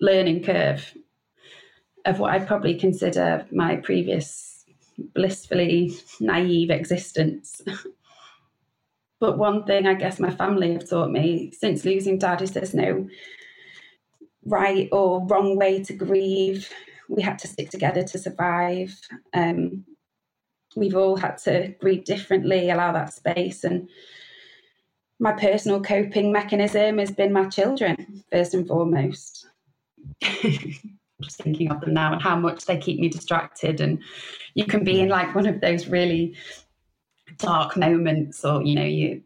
learning 0.00 0.42
curve 0.42 0.94
of 2.06 2.18
what 2.18 2.32
I'd 2.32 2.46
probably 2.46 2.78
consider 2.78 3.46
my 3.52 3.76
previous 3.76 4.64
blissfully 5.14 5.94
naive 6.20 6.70
existence. 6.70 7.60
But 9.20 9.36
one 9.36 9.64
thing 9.64 9.86
I 9.86 9.92
guess 9.92 10.18
my 10.18 10.30
family 10.30 10.72
have 10.72 10.88
taught 10.88 11.10
me 11.10 11.52
since 11.52 11.84
losing 11.84 12.16
dad 12.16 12.40
is 12.40 12.52
there's 12.52 12.72
no 12.72 13.06
right 14.46 14.88
or 14.90 15.26
wrong 15.26 15.56
way 15.56 15.84
to 15.84 15.92
grieve. 15.92 16.70
We 17.08 17.22
had 17.22 17.38
to 17.40 17.48
stick 17.48 17.68
together 17.68 18.02
to 18.02 18.18
survive. 18.18 18.98
Um, 19.34 19.84
we've 20.74 20.96
all 20.96 21.16
had 21.16 21.36
to 21.38 21.74
grieve 21.80 22.04
differently, 22.04 22.70
allow 22.70 22.92
that 22.92 23.12
space. 23.12 23.62
And 23.62 23.90
my 25.20 25.32
personal 25.32 25.82
coping 25.82 26.32
mechanism 26.32 26.98
has 26.98 27.10
been 27.10 27.32
my 27.32 27.46
children, 27.48 28.24
first 28.32 28.54
and 28.54 28.66
foremost. 28.66 29.46
Just 30.22 31.42
thinking 31.42 31.70
of 31.70 31.82
them 31.82 31.92
now 31.92 32.14
and 32.14 32.22
how 32.22 32.36
much 32.36 32.64
they 32.64 32.78
keep 32.78 32.98
me 32.98 33.10
distracted. 33.10 33.82
And 33.82 34.02
you 34.54 34.64
can 34.64 34.82
be 34.82 35.00
in 35.00 35.10
like 35.10 35.34
one 35.34 35.46
of 35.46 35.60
those 35.60 35.86
really 35.86 36.34
dark 37.36 37.76
moments 37.76 38.44
or 38.44 38.62
you 38.62 38.74
know 38.74 38.84
you 38.84 39.22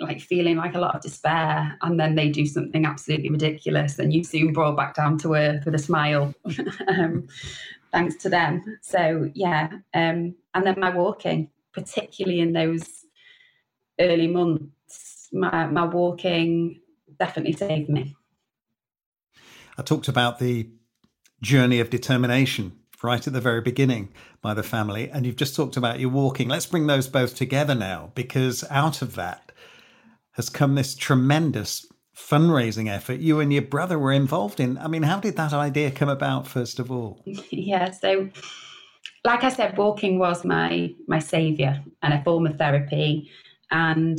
like 0.00 0.20
feeling 0.20 0.56
like 0.56 0.74
a 0.74 0.78
lot 0.78 0.94
of 0.94 1.00
despair 1.00 1.76
and 1.82 1.98
then 1.98 2.14
they 2.14 2.28
do 2.28 2.46
something 2.46 2.84
absolutely 2.84 3.30
ridiculous 3.30 3.98
and 3.98 4.12
you 4.12 4.22
soon 4.22 4.52
brought 4.52 4.76
back 4.76 4.94
down 4.94 5.18
to 5.18 5.34
earth 5.34 5.64
with 5.64 5.74
a 5.74 5.78
smile 5.78 6.32
um, 6.88 7.26
thanks 7.90 8.14
to 8.16 8.28
them 8.28 8.78
so 8.82 9.28
yeah 9.34 9.68
um, 9.94 10.34
and 10.54 10.66
then 10.66 10.78
my 10.78 10.94
walking 10.94 11.50
particularly 11.72 12.38
in 12.38 12.52
those 12.52 13.06
early 13.98 14.28
months 14.28 14.77
my, 15.32 15.66
my 15.66 15.84
walking 15.84 16.80
definitely 17.18 17.52
saved 17.52 17.88
me 17.88 18.16
i 19.76 19.82
talked 19.82 20.08
about 20.08 20.38
the 20.38 20.68
journey 21.42 21.80
of 21.80 21.90
determination 21.90 22.72
right 23.02 23.26
at 23.26 23.32
the 23.32 23.40
very 23.40 23.60
beginning 23.60 24.08
by 24.40 24.54
the 24.54 24.62
family. 24.62 25.10
And 25.10 25.26
you've 25.26 25.36
just 25.36 25.54
talked 25.54 25.76
about 25.76 26.00
your 26.00 26.10
walking. 26.10 26.48
Let's 26.48 26.66
bring 26.66 26.86
those 26.86 27.08
both 27.08 27.34
together 27.34 27.74
now, 27.74 28.12
because 28.14 28.64
out 28.70 29.02
of 29.02 29.14
that 29.14 29.52
has 30.32 30.50
come 30.50 30.74
this 30.74 30.94
tremendous 30.94 31.86
fundraising 32.16 32.90
effort 32.90 33.20
you 33.20 33.38
and 33.38 33.52
your 33.52 33.62
brother 33.62 33.98
were 33.98 34.12
involved 34.12 34.58
in. 34.58 34.76
I 34.78 34.88
mean, 34.88 35.04
how 35.04 35.20
did 35.20 35.36
that 35.36 35.52
idea 35.52 35.90
come 35.90 36.08
about, 36.08 36.48
first 36.48 36.78
of 36.78 36.90
all? 36.90 37.22
Yeah, 37.50 37.90
so 37.90 38.28
like 39.24 39.44
I 39.44 39.50
said, 39.50 39.76
walking 39.76 40.18
was 40.18 40.44
my 40.44 40.94
my 41.06 41.18
savior 41.18 41.82
and 42.02 42.14
a 42.14 42.22
form 42.22 42.46
of 42.46 42.56
therapy. 42.56 43.30
And 43.70 44.18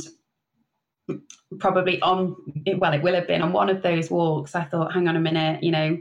probably 1.58 2.00
on 2.00 2.36
well, 2.78 2.92
it 2.92 3.02
will 3.02 3.14
have 3.14 3.26
been 3.26 3.42
on 3.42 3.52
one 3.52 3.68
of 3.68 3.82
those 3.82 4.10
walks. 4.10 4.54
I 4.54 4.64
thought, 4.64 4.92
hang 4.92 5.08
on 5.08 5.16
a 5.16 5.20
minute, 5.20 5.62
you 5.62 5.72
know, 5.72 5.98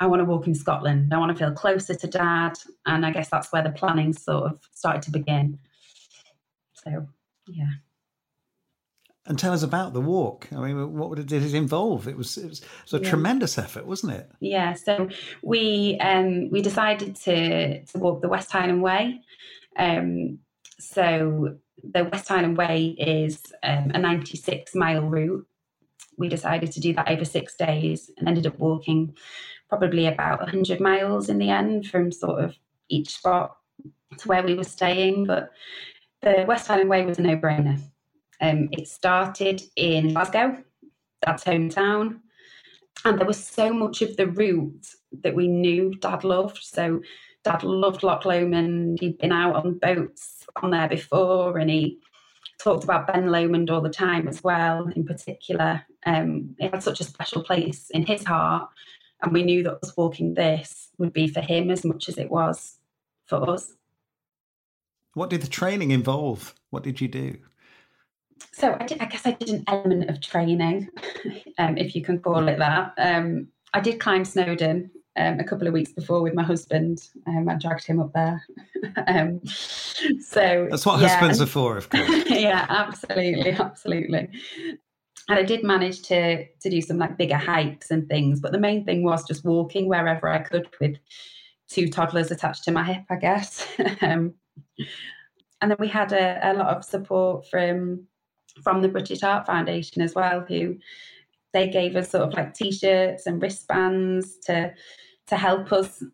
I 0.00 0.06
want 0.06 0.20
to 0.20 0.24
walk 0.24 0.46
in 0.46 0.54
Scotland. 0.54 1.12
I 1.14 1.18
want 1.18 1.36
to 1.36 1.38
feel 1.38 1.54
closer 1.54 1.94
to 1.94 2.06
dad. 2.06 2.58
And 2.84 3.06
I 3.06 3.10
guess 3.10 3.30
that's 3.30 3.52
where 3.52 3.62
the 3.62 3.70
planning 3.70 4.12
sort 4.12 4.44
of 4.44 4.60
started 4.72 5.02
to 5.02 5.10
begin. 5.10 5.58
So, 6.74 7.06
yeah. 7.46 7.70
And 9.26 9.38
tell 9.38 9.54
us 9.54 9.62
about 9.62 9.94
the 9.94 10.02
walk. 10.02 10.48
I 10.52 10.56
mean, 10.56 10.92
what 10.92 11.16
did 11.16 11.32
it 11.32 11.54
involve? 11.54 12.06
It 12.06 12.16
was 12.16 12.36
it 12.36 12.46
was, 12.46 12.60
it 12.60 12.66
was 12.82 13.00
a 13.00 13.02
yeah. 13.02 13.08
tremendous 13.08 13.56
effort, 13.56 13.86
wasn't 13.86 14.12
it? 14.12 14.30
Yeah. 14.40 14.74
So 14.74 15.08
we 15.42 15.96
um, 15.98 16.50
we 16.50 16.60
decided 16.60 17.16
to 17.16 17.82
to 17.84 17.98
walk 17.98 18.20
the 18.20 18.28
West 18.28 18.52
Highland 18.52 18.82
Way. 18.82 19.22
Um, 19.78 20.40
so 20.78 21.56
the 21.92 22.04
West 22.04 22.28
Highland 22.28 22.56
Way 22.56 22.96
is 22.98 23.42
um, 23.62 23.90
a 23.94 23.98
96 23.98 24.74
mile 24.74 25.02
route. 25.02 25.46
We 26.16 26.28
decided 26.28 26.72
to 26.72 26.80
do 26.80 26.92
that 26.94 27.08
over 27.08 27.24
six 27.24 27.56
days 27.56 28.10
and 28.16 28.28
ended 28.28 28.46
up 28.46 28.58
walking 28.58 29.16
probably 29.68 30.06
about 30.06 30.40
100 30.40 30.80
miles 30.80 31.28
in 31.28 31.38
the 31.38 31.50
end 31.50 31.88
from 31.88 32.12
sort 32.12 32.42
of 32.42 32.56
each 32.88 33.16
spot 33.16 33.56
to 34.18 34.28
where 34.28 34.42
we 34.42 34.54
were 34.54 34.64
staying. 34.64 35.26
But 35.26 35.50
the 36.22 36.44
West 36.46 36.68
Highland 36.68 36.90
Way 36.90 37.04
was 37.04 37.18
a 37.18 37.22
no 37.22 37.36
brainer. 37.36 37.80
Um, 38.40 38.68
it 38.72 38.88
started 38.88 39.62
in 39.76 40.12
Glasgow, 40.12 40.58
that's 41.22 41.44
hometown. 41.44 42.20
And 43.04 43.18
there 43.18 43.26
was 43.26 43.42
so 43.42 43.72
much 43.72 44.02
of 44.02 44.16
the 44.16 44.28
route 44.28 44.86
that 45.22 45.34
we 45.34 45.48
knew 45.48 45.94
Dad 45.94 46.24
loved. 46.24 46.58
So 46.62 47.00
Dad 47.44 47.62
loved 47.62 48.02
Loch 48.02 48.24
Lomond. 48.24 49.00
He'd 49.00 49.18
been 49.18 49.32
out 49.32 49.56
on 49.56 49.78
boats 49.78 50.46
on 50.62 50.70
there 50.70 50.88
before, 50.88 51.58
and 51.58 51.70
he 51.70 51.98
talked 52.58 52.84
about 52.84 53.06
Ben 53.06 53.30
Lomond 53.30 53.70
all 53.70 53.80
the 53.80 53.90
time 53.90 54.28
as 54.28 54.42
well. 54.42 54.90
In 54.94 55.04
particular, 55.04 55.82
um, 56.06 56.56
it 56.58 56.72
had 56.72 56.82
such 56.82 57.00
a 57.00 57.04
special 57.04 57.42
place 57.42 57.90
in 57.90 58.06
his 58.06 58.24
heart. 58.24 58.68
And 59.22 59.32
we 59.32 59.42
knew 59.42 59.62
that 59.62 59.78
us 59.82 59.96
walking 59.96 60.34
this 60.34 60.88
would 60.98 61.12
be 61.12 61.28
for 61.28 61.40
him 61.40 61.70
as 61.70 61.84
much 61.84 62.08
as 62.08 62.18
it 62.18 62.30
was 62.30 62.78
for 63.26 63.48
us. 63.50 63.74
What 65.14 65.30
did 65.30 65.42
the 65.42 65.48
training 65.48 65.92
involve? 65.92 66.54
What 66.70 66.82
did 66.82 67.00
you 67.00 67.08
do? 67.08 67.38
So 68.52 68.76
I, 68.78 68.84
did, 68.84 69.00
I 69.00 69.06
guess 69.06 69.26
I 69.26 69.32
did 69.32 69.48
an 69.50 69.64
element 69.66 70.10
of 70.10 70.20
training, 70.20 70.88
um, 71.58 71.76
if 71.76 71.94
you 71.94 72.02
can 72.02 72.18
call 72.18 72.48
it 72.48 72.58
that. 72.58 72.94
Um, 72.98 73.48
I 73.72 73.80
did 73.80 74.00
climb 74.00 74.24
Snowdon 74.24 74.90
um, 75.16 75.40
a 75.40 75.44
couple 75.44 75.66
of 75.66 75.72
weeks 75.72 75.92
before 75.92 76.22
with 76.22 76.34
my 76.34 76.42
husband. 76.42 77.08
Um, 77.26 77.48
I 77.48 77.54
dragged 77.54 77.86
him 77.86 78.00
up 78.00 78.12
there. 78.12 78.44
um, 79.06 79.40
so 79.44 80.68
that's 80.70 80.86
what 80.86 81.00
yeah. 81.00 81.08
husbands 81.08 81.40
are 81.40 81.46
for, 81.46 81.76
of 81.76 81.88
course. 81.90 82.30
yeah, 82.30 82.66
absolutely, 82.68 83.52
absolutely 83.52 84.28
and 85.28 85.38
I 85.38 85.42
did 85.42 85.64
manage 85.64 86.02
to 86.02 86.46
to 86.46 86.70
do 86.70 86.80
some 86.80 86.98
like 86.98 87.16
bigger 87.16 87.36
hikes 87.36 87.90
and 87.90 88.08
things, 88.08 88.40
but 88.40 88.52
the 88.52 88.58
main 88.58 88.84
thing 88.84 89.02
was 89.02 89.26
just 89.26 89.44
walking 89.44 89.88
wherever 89.88 90.28
I 90.28 90.38
could 90.38 90.68
with 90.80 90.96
two 91.68 91.88
toddlers 91.88 92.30
attached 92.30 92.64
to 92.64 92.72
my 92.72 92.84
hip, 92.84 93.04
I 93.10 93.16
guess. 93.16 93.66
um, 94.02 94.34
and 95.60 95.70
then 95.70 95.76
we 95.78 95.88
had 95.88 96.12
a, 96.12 96.38
a 96.42 96.54
lot 96.54 96.76
of 96.76 96.84
support 96.84 97.48
from 97.48 98.06
from 98.62 98.82
the 98.82 98.88
British 98.88 99.22
Heart 99.22 99.46
Foundation 99.46 100.02
as 100.02 100.14
well, 100.14 100.44
who 100.46 100.76
they 101.54 101.68
gave 101.68 101.96
us 101.96 102.10
sort 102.10 102.24
of 102.24 102.34
like 102.34 102.52
t-shirts 102.52 103.26
and 103.26 103.40
wristbands 103.40 104.36
to 104.46 104.74
to 105.28 105.36
help 105.36 105.72
us 105.72 106.04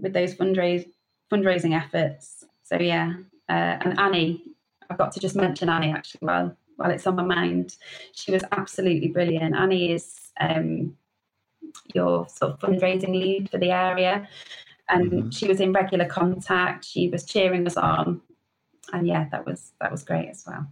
with 0.00 0.12
those 0.12 0.34
fundraise, 0.36 0.88
fundraising 1.32 1.76
efforts. 1.76 2.44
So 2.62 2.78
yeah, 2.78 3.14
uh, 3.48 3.78
and 3.82 3.98
Annie, 3.98 4.44
I've 4.88 4.98
got 4.98 5.10
to 5.12 5.20
just 5.20 5.34
mention 5.34 5.68
Annie 5.68 5.90
actually. 5.90 6.20
Well, 6.22 6.56
while 6.76 6.90
it's 6.90 7.06
on 7.06 7.16
my 7.16 7.22
mind. 7.22 7.76
She 8.12 8.32
was 8.32 8.42
absolutely 8.52 9.08
brilliant. 9.08 9.54
Annie 9.54 9.92
is 9.92 10.30
um, 10.40 10.96
your 11.94 12.28
sort 12.28 12.52
of 12.52 12.60
fundraising 12.60 13.10
lead 13.10 13.50
for 13.50 13.58
the 13.58 13.70
area, 13.70 14.28
and 14.88 15.10
mm-hmm. 15.10 15.30
she 15.30 15.46
was 15.48 15.60
in 15.60 15.72
regular 15.72 16.06
contact. 16.06 16.84
She 16.84 17.08
was 17.08 17.24
cheering 17.24 17.66
us 17.66 17.76
on, 17.76 18.20
and 18.92 19.06
yeah, 19.06 19.28
that 19.30 19.46
was 19.46 19.72
that 19.80 19.90
was 19.90 20.02
great 20.02 20.28
as 20.28 20.44
well. 20.46 20.66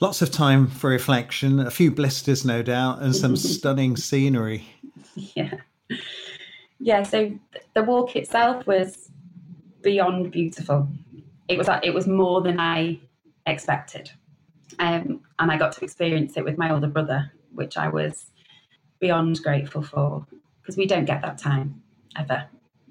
Lots 0.00 0.22
of 0.22 0.30
time 0.30 0.66
for 0.66 0.90
reflection, 0.90 1.60
a 1.60 1.70
few 1.70 1.90
blisters, 1.90 2.44
no 2.44 2.62
doubt, 2.62 3.02
and 3.02 3.14
some 3.14 3.36
stunning 3.36 3.96
scenery. 3.96 4.66
Yeah. 5.14 5.54
Yeah, 6.78 7.02
so 7.02 7.38
the 7.74 7.82
walk 7.82 8.16
itself 8.16 8.66
was 8.66 9.10
beyond 9.82 10.30
beautiful 10.30 10.88
it 11.50 11.58
was 11.58 11.68
it 11.82 11.92
was 11.92 12.06
more 12.06 12.40
than 12.40 12.60
I 12.60 13.00
expected, 13.46 14.10
um, 14.78 15.20
and 15.40 15.50
I 15.50 15.56
got 15.56 15.72
to 15.72 15.84
experience 15.84 16.36
it 16.36 16.44
with 16.44 16.56
my 16.56 16.70
older 16.70 16.86
brother, 16.86 17.32
which 17.52 17.76
I 17.76 17.88
was 17.88 18.30
beyond 19.00 19.42
grateful 19.42 19.82
for 19.82 20.24
because 20.62 20.76
we 20.76 20.86
don't 20.86 21.06
get 21.06 21.22
that 21.22 21.38
time 21.38 21.82
ever. 22.16 22.46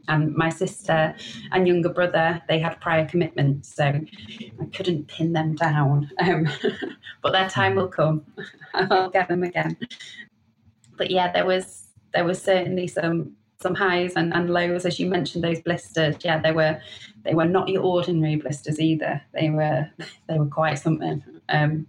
And 0.09 0.35
my 0.35 0.49
sister 0.49 1.15
and 1.51 1.67
younger 1.67 1.89
brother, 1.89 2.41
they 2.49 2.59
had 2.59 2.81
prior 2.81 3.07
commitments, 3.07 3.73
so 3.73 3.85
I 3.85 4.65
couldn't 4.73 5.07
pin 5.07 5.33
them 5.33 5.55
down. 5.55 6.09
Um, 6.19 6.47
but 7.21 7.31
their 7.31 7.47
time 7.47 7.75
will 7.75 7.87
come. 7.87 8.25
I'll 8.73 9.09
get 9.09 9.29
them 9.29 9.43
again. 9.43 9.77
But 10.97 11.11
yeah, 11.11 11.31
there 11.31 11.45
was 11.45 11.87
there 12.13 12.25
was 12.25 12.41
certainly 12.41 12.87
some 12.87 13.35
some 13.61 13.75
highs 13.75 14.13
and, 14.15 14.33
and 14.33 14.49
lows, 14.49 14.85
as 14.85 14.99
you 14.99 15.07
mentioned, 15.07 15.43
those 15.43 15.61
blisters. 15.61 16.15
Yeah, 16.23 16.39
they 16.39 16.51
were 16.51 16.81
they 17.23 17.33
were 17.33 17.45
not 17.45 17.67
your 17.69 17.83
ordinary 17.83 18.37
blisters 18.37 18.79
either. 18.79 19.21
They 19.33 19.49
were 19.49 19.89
they 20.27 20.39
were 20.39 20.47
quite 20.47 20.79
something. 20.79 21.23
Um, 21.49 21.87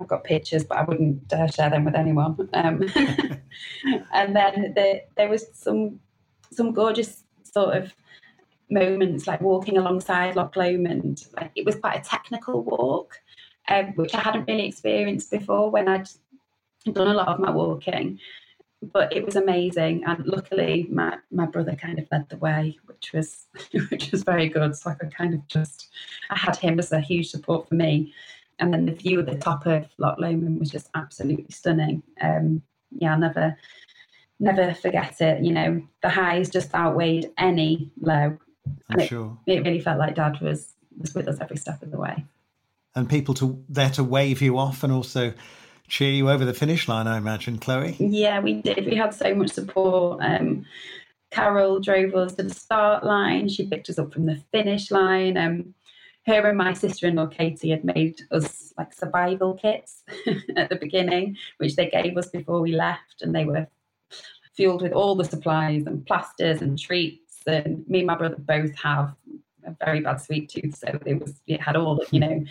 I've 0.00 0.08
got 0.08 0.24
pictures, 0.24 0.64
but 0.64 0.78
I 0.78 0.84
wouldn't 0.84 1.32
uh, 1.32 1.46
share 1.46 1.70
them 1.70 1.84
with 1.84 1.94
anyone. 1.94 2.48
Um, 2.52 2.82
and 4.12 4.36
then 4.36 4.72
the, 4.74 5.02
there 5.16 5.28
was 5.28 5.46
some 5.52 6.00
some 6.50 6.72
gorgeous 6.72 7.23
sort 7.54 7.76
of 7.76 7.94
moments, 8.70 9.26
like 9.26 9.40
walking 9.40 9.78
alongside 9.78 10.36
Loch 10.36 10.56
Lomond. 10.56 11.26
Like 11.36 11.52
it 11.54 11.64
was 11.64 11.76
quite 11.76 11.98
a 11.98 12.08
technical 12.08 12.62
walk, 12.62 13.20
um, 13.68 13.86
which 13.94 14.14
I 14.14 14.20
hadn't 14.20 14.46
really 14.46 14.66
experienced 14.66 15.30
before 15.30 15.70
when 15.70 15.88
I'd 15.88 16.08
done 16.92 17.08
a 17.08 17.14
lot 17.14 17.28
of 17.28 17.40
my 17.40 17.50
walking. 17.50 18.18
But 18.82 19.16
it 19.16 19.24
was 19.24 19.36
amazing, 19.36 20.04
and 20.04 20.26
luckily 20.26 20.86
my, 20.90 21.16
my 21.30 21.46
brother 21.46 21.74
kind 21.74 21.98
of 21.98 22.06
led 22.12 22.28
the 22.28 22.36
way, 22.36 22.76
which 22.84 23.14
was 23.14 23.46
which 23.90 24.10
was 24.10 24.24
very 24.24 24.48
good. 24.48 24.76
So 24.76 24.90
I 24.90 24.94
could 24.94 25.14
kind 25.14 25.32
of 25.32 25.46
just 25.48 25.88
I 26.30 26.36
had 26.36 26.56
him 26.56 26.78
as 26.78 26.92
a 26.92 27.00
huge 27.00 27.30
support 27.30 27.68
for 27.68 27.76
me 27.76 28.12
and 28.58 28.72
then 28.72 28.86
the 28.86 28.92
view 28.92 29.20
at 29.20 29.26
the 29.26 29.36
top 29.36 29.66
of 29.66 29.86
Loch 29.98 30.18
Lomond 30.18 30.60
was 30.60 30.70
just 30.70 30.90
absolutely 30.94 31.50
stunning. 31.50 32.02
Um, 32.20 32.62
yeah, 32.96 33.12
I'll 33.12 33.18
never, 33.18 33.56
never 34.44 34.74
forget 34.74 35.20
it. 35.20 35.42
You 35.42 35.52
know, 35.52 35.82
the 36.02 36.08
highs 36.08 36.50
just 36.50 36.74
outweighed 36.74 37.30
any 37.38 37.90
low. 38.00 38.36
I'm 38.90 39.00
it, 39.00 39.08
sure. 39.08 39.36
It 39.46 39.64
really 39.64 39.80
felt 39.80 39.98
like 39.98 40.14
Dad 40.14 40.40
was 40.40 40.74
was 40.98 41.14
with 41.14 41.26
us 41.26 41.38
every 41.40 41.56
step 41.56 41.82
of 41.82 41.90
the 41.90 41.98
way. 41.98 42.24
And 42.94 43.08
people 43.08 43.34
to 43.34 43.64
there 43.68 43.90
to 43.90 44.04
wave 44.04 44.40
you 44.40 44.58
off 44.58 44.84
and 44.84 44.92
also 44.92 45.32
cheer 45.88 46.12
you 46.12 46.30
over 46.30 46.44
the 46.44 46.54
finish 46.54 46.88
line. 46.88 47.06
I 47.06 47.18
imagine, 47.18 47.58
Chloe. 47.58 47.96
Yeah, 47.98 48.40
we 48.40 48.54
did. 48.54 48.86
We 48.86 48.94
had 48.94 49.12
so 49.12 49.34
much 49.34 49.50
support. 49.50 50.20
Um, 50.22 50.64
Carol 51.30 51.80
drove 51.80 52.14
us 52.14 52.34
to 52.34 52.44
the 52.44 52.54
start 52.54 53.04
line. 53.04 53.48
She 53.48 53.66
picked 53.66 53.90
us 53.90 53.98
up 53.98 54.12
from 54.12 54.26
the 54.26 54.40
finish 54.52 54.90
line. 54.90 55.36
Um, 55.36 55.74
her 56.26 56.48
and 56.48 56.56
my 56.56 56.72
sister-in-law 56.72 57.26
Katie 57.26 57.70
had 57.70 57.84
made 57.84 58.22
us 58.30 58.72
like 58.78 58.94
survival 58.94 59.54
kits 59.54 60.04
at 60.56 60.70
the 60.70 60.76
beginning, 60.76 61.36
which 61.58 61.76
they 61.76 61.90
gave 61.90 62.16
us 62.16 62.28
before 62.28 62.60
we 62.60 62.72
left, 62.72 63.20
and 63.20 63.34
they 63.34 63.44
were 63.44 63.66
filled 64.56 64.82
with 64.82 64.92
all 64.92 65.14
the 65.14 65.24
supplies 65.24 65.86
and 65.86 66.06
plasters 66.06 66.62
and 66.62 66.78
treats. 66.78 67.42
And 67.46 67.86
me 67.88 68.00
and 68.00 68.06
my 68.06 68.14
brother 68.14 68.36
both 68.38 68.74
have 68.76 69.14
a 69.66 69.76
very 69.84 70.00
bad 70.00 70.20
sweet 70.20 70.48
tooth, 70.48 70.76
so 70.76 70.98
it 71.06 71.20
was 71.20 71.40
it 71.46 71.60
had 71.60 71.76
all 71.76 72.02
you 72.10 72.20
know 72.20 72.44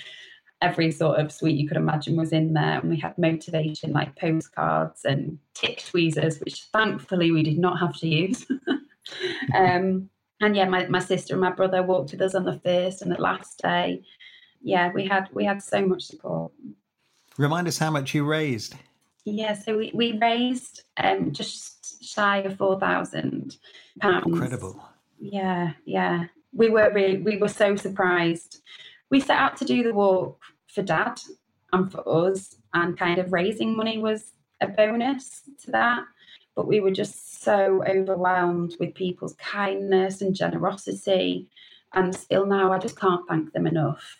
every 0.61 0.91
sort 0.91 1.19
of 1.19 1.31
sweet 1.31 1.57
you 1.57 1.67
could 1.67 1.77
imagine 1.77 2.15
was 2.15 2.31
in 2.31 2.53
there. 2.53 2.79
And 2.79 2.89
we 2.89 2.99
had 2.99 3.17
motivation 3.17 3.91
like 3.91 4.15
postcards 4.15 5.03
and 5.03 5.37
tick 5.53 5.83
tweezers, 5.85 6.39
which 6.39 6.63
thankfully 6.73 7.31
we 7.31 7.43
did 7.43 7.59
not 7.59 7.79
have 7.79 7.97
to 7.97 8.07
use. 8.07 8.45
um, 9.55 10.09
and 10.41 10.55
yeah, 10.55 10.67
my, 10.67 10.87
my 10.87 10.99
sister 10.99 11.33
and 11.33 11.41
my 11.41 11.51
brother 11.51 11.83
walked 11.83 12.11
with 12.11 12.21
us 12.21 12.35
on 12.35 12.45
the 12.45 12.59
first 12.59 13.01
and 13.01 13.11
the 13.11 13.21
last 13.21 13.61
day. 13.61 14.03
Yeah, 14.61 14.91
we 14.93 15.05
had 15.05 15.27
we 15.33 15.43
had 15.43 15.61
so 15.61 15.85
much 15.85 16.03
support. 16.03 16.51
Remind 17.37 17.67
us 17.67 17.77
how 17.77 17.91
much 17.91 18.13
you 18.13 18.23
raised. 18.23 18.75
Yeah, 19.25 19.53
so 19.53 19.77
we, 19.77 19.91
we 19.93 20.17
raised 20.17 20.83
um, 20.97 21.31
just 21.31 21.82
shy 22.03 22.39
of 22.39 22.57
four 22.57 22.79
thousand 22.79 23.57
pounds. 23.99 24.25
Incredible. 24.27 24.83
Yeah, 25.19 25.73
yeah. 25.85 26.25
We 26.53 26.69
were 26.69 26.91
really 26.93 27.17
we 27.17 27.37
were 27.37 27.49
so 27.49 27.75
surprised. 27.75 28.61
We 29.09 29.19
set 29.19 29.37
out 29.37 29.57
to 29.57 29.65
do 29.65 29.83
the 29.83 29.93
walk 29.93 30.39
for 30.67 30.81
dad 30.81 31.19
and 31.71 31.91
for 31.91 32.27
us, 32.27 32.55
and 32.73 32.97
kind 32.97 33.19
of 33.19 33.31
raising 33.31 33.75
money 33.75 33.97
was 33.97 34.31
a 34.61 34.67
bonus 34.67 35.41
to 35.63 35.71
that 35.71 36.05
but 36.55 36.67
we 36.67 36.79
were 36.79 36.91
just 36.91 37.41
so 37.43 37.83
overwhelmed 37.87 38.75
with 38.79 38.93
people's 38.93 39.33
kindness 39.35 40.21
and 40.21 40.35
generosity. 40.35 41.49
And 41.93 42.15
still 42.15 42.45
now, 42.45 42.71
I 42.71 42.79
just 42.79 42.99
can't 42.99 43.27
thank 43.27 43.53
them 43.53 43.67
enough. 43.67 44.19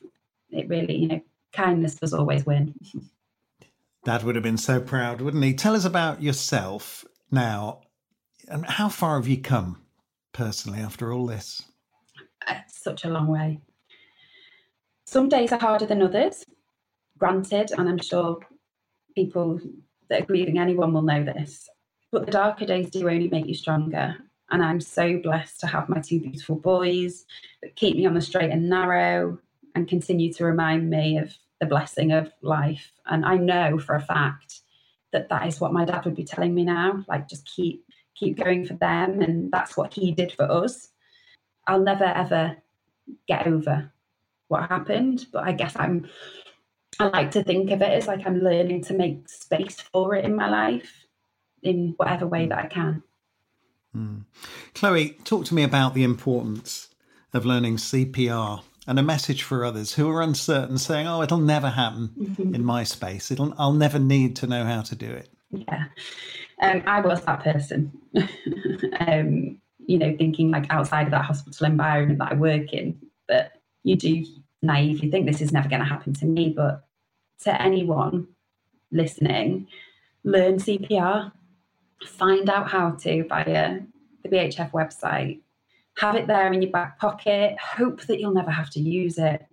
It 0.49 0.67
really, 0.67 0.95
you 0.95 1.07
know, 1.07 1.21
kindness 1.51 1.95
does 1.95 2.13
always 2.13 2.45
win. 2.45 2.73
Dad 4.05 4.23
would 4.23 4.35
have 4.35 4.43
been 4.43 4.57
so 4.57 4.81
proud, 4.81 5.21
wouldn't 5.21 5.43
he? 5.43 5.53
Tell 5.53 5.75
us 5.75 5.85
about 5.85 6.21
yourself 6.21 7.05
now. 7.33 7.81
And 8.47 8.65
how 8.65 8.89
far 8.89 9.17
have 9.17 9.27
you 9.27 9.37
come 9.37 9.81
personally 10.33 10.79
after 10.79 11.11
all 11.11 11.25
this? 11.25 11.63
It's 12.47 12.81
such 12.81 13.03
a 13.03 13.09
long 13.09 13.27
way. 13.27 13.59
Some 15.05 15.29
days 15.29 15.51
are 15.51 15.59
harder 15.59 15.85
than 15.85 16.01
others, 16.01 16.45
granted, 17.17 17.71
and 17.77 17.89
I'm 17.89 17.99
sure 17.99 18.39
people 19.15 19.59
that 20.09 20.23
are 20.23 20.25
grieving 20.25 20.59
anyone 20.59 20.93
will 20.93 21.01
know 21.01 21.23
this. 21.23 21.69
But 22.11 22.25
the 22.25 22.31
darker 22.31 22.65
days 22.65 22.89
do 22.89 23.09
only 23.09 23.27
make 23.27 23.47
you 23.47 23.55
stronger. 23.55 24.15
And 24.51 24.63
I'm 24.63 24.81
so 24.81 25.17
blessed 25.17 25.59
to 25.61 25.67
have 25.67 25.89
my 25.89 25.99
two 25.99 26.19
beautiful 26.19 26.55
boys 26.55 27.25
that 27.61 27.75
keep 27.75 27.95
me 27.95 28.05
on 28.05 28.13
the 28.13 28.21
straight 28.21 28.51
and 28.51 28.69
narrow 28.69 29.39
and 29.73 29.87
continue 29.87 30.31
to 30.33 30.45
remind 30.45 30.89
me 30.89 31.17
of 31.17 31.33
the 31.59 31.65
blessing 31.65 32.11
of 32.11 32.31
life. 32.41 32.91
And 33.05 33.25
I 33.25 33.37
know 33.37 33.79
for 33.79 33.95
a 33.95 34.01
fact 34.01 34.62
that 35.13 35.29
that 35.29 35.47
is 35.47 35.61
what 35.61 35.73
my 35.73 35.85
dad 35.85 36.03
would 36.05 36.15
be 36.15 36.25
telling 36.25 36.53
me 36.53 36.65
now. 36.65 37.03
Like, 37.07 37.29
just 37.29 37.45
keep 37.45 37.85
keep 38.15 38.37
going 38.37 38.65
for 38.65 38.73
them, 38.73 39.21
and 39.21 39.51
that's 39.51 39.77
what 39.77 39.93
he 39.93 40.11
did 40.11 40.33
for 40.33 40.51
us. 40.51 40.89
I'll 41.65 41.81
never 41.81 42.03
ever 42.03 42.57
get 43.27 43.47
over 43.47 43.91
what 44.49 44.69
happened, 44.69 45.27
but 45.31 45.43
I 45.43 45.53
guess 45.53 45.73
I'm. 45.77 46.09
I 46.99 47.05
like 47.05 47.31
to 47.31 47.43
think 47.43 47.71
of 47.71 47.81
it 47.81 47.89
as 47.89 48.07
like 48.07 48.27
I'm 48.27 48.39
learning 48.39 48.83
to 48.83 48.93
make 48.93 49.27
space 49.27 49.81
for 49.81 50.15
it 50.15 50.25
in 50.25 50.35
my 50.35 50.47
life 50.47 51.07
in 51.63 51.95
whatever 51.97 52.27
way 52.27 52.45
that 52.45 52.59
I 52.59 52.67
can. 52.67 53.01
Mm. 53.95 54.25
Chloe, 54.75 55.17
talk 55.23 55.45
to 55.45 55.55
me 55.55 55.63
about 55.63 55.95
the 55.95 56.03
importance 56.03 56.89
of 57.33 57.45
learning 57.45 57.77
CPR 57.77 58.61
and 58.87 58.99
a 58.99 59.03
message 59.03 59.43
for 59.43 59.63
others 59.63 59.93
who 59.93 60.09
are 60.09 60.21
uncertain, 60.21 60.77
saying, 60.77 61.07
"Oh, 61.07 61.21
it'll 61.21 61.37
never 61.37 61.69
happen 61.69 62.09
mm-hmm. 62.17 62.55
in 62.55 62.63
my 62.63 62.83
space. 62.83 63.31
It'll, 63.31 63.53
I'll 63.57 63.73
never 63.73 63.99
need 63.99 64.35
to 64.37 64.47
know 64.47 64.65
how 64.65 64.81
to 64.81 64.95
do 64.95 65.09
it." 65.09 65.29
Yeah, 65.51 65.85
um, 66.61 66.83
I 66.85 67.01
was 67.01 67.21
that 67.25 67.43
person. 67.43 67.91
um, 68.99 69.59
you 69.85 69.97
know, 69.97 70.15
thinking 70.17 70.51
like 70.51 70.71
outside 70.71 71.07
of 71.07 71.11
that 71.11 71.25
hospital 71.25 71.67
environment 71.67 72.19
that 72.19 72.31
I 72.31 72.35
work 72.35 72.73
in, 72.73 72.97
that 73.27 73.59
you 73.83 73.95
do 73.95 74.25
naively 74.61 75.11
think 75.11 75.25
this 75.25 75.41
is 75.41 75.51
never 75.51 75.67
going 75.67 75.81
to 75.81 75.87
happen 75.87 76.13
to 76.13 76.25
me, 76.25 76.53
but 76.55 76.85
to 77.41 77.61
anyone 77.61 78.27
listening, 78.91 79.67
learn 80.23 80.55
CPR 80.55 81.33
find 82.07 82.49
out 82.49 82.69
how 82.69 82.91
to 82.91 83.23
via 83.27 83.79
the 84.23 84.29
BHF 84.29 84.71
website, 84.71 85.39
have 85.97 86.15
it 86.15 86.27
there 86.27 86.51
in 86.51 86.61
your 86.61 86.71
back 86.71 86.99
pocket, 86.99 87.57
hope 87.59 88.01
that 88.03 88.19
you'll 88.19 88.33
never 88.33 88.51
have 88.51 88.69
to 88.71 88.79
use 88.79 89.17
it. 89.17 89.45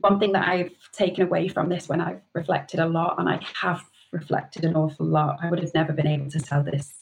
One 0.00 0.18
thing 0.18 0.32
that 0.32 0.48
I've 0.48 0.72
taken 0.92 1.24
away 1.24 1.48
from 1.48 1.68
this 1.68 1.88
when 1.88 2.00
I've 2.00 2.20
reflected 2.32 2.80
a 2.80 2.86
lot, 2.86 3.16
and 3.18 3.28
I 3.28 3.40
have 3.60 3.82
reflected 4.12 4.64
an 4.64 4.76
awful 4.76 5.06
lot, 5.06 5.38
I 5.42 5.50
would 5.50 5.60
have 5.60 5.74
never 5.74 5.92
been 5.92 6.06
able 6.06 6.30
to 6.30 6.40
tell 6.40 6.62
this, 6.62 6.92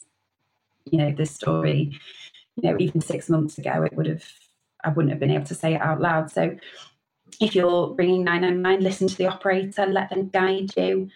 you 0.85 0.97
know, 0.97 1.11
this 1.11 1.31
story, 1.31 1.97
you 2.55 2.69
know, 2.69 2.77
even 2.79 3.01
six 3.01 3.29
months 3.29 3.57
ago, 3.57 3.83
it 3.83 3.93
would 3.93 4.07
have, 4.07 4.23
I 4.83 4.89
wouldn't 4.89 5.11
have 5.11 5.19
been 5.19 5.31
able 5.31 5.45
to 5.45 5.55
say 5.55 5.75
it 5.75 5.81
out 5.81 6.01
loud. 6.01 6.31
So 6.31 6.57
if 7.39 7.55
you're 7.55 7.89
bringing 7.95 8.23
999, 8.23 8.83
listen 8.83 9.07
to 9.07 9.17
the 9.17 9.27
operator, 9.27 9.85
let 9.85 10.09
them 10.09 10.29
guide 10.29 10.71
you. 10.77 11.09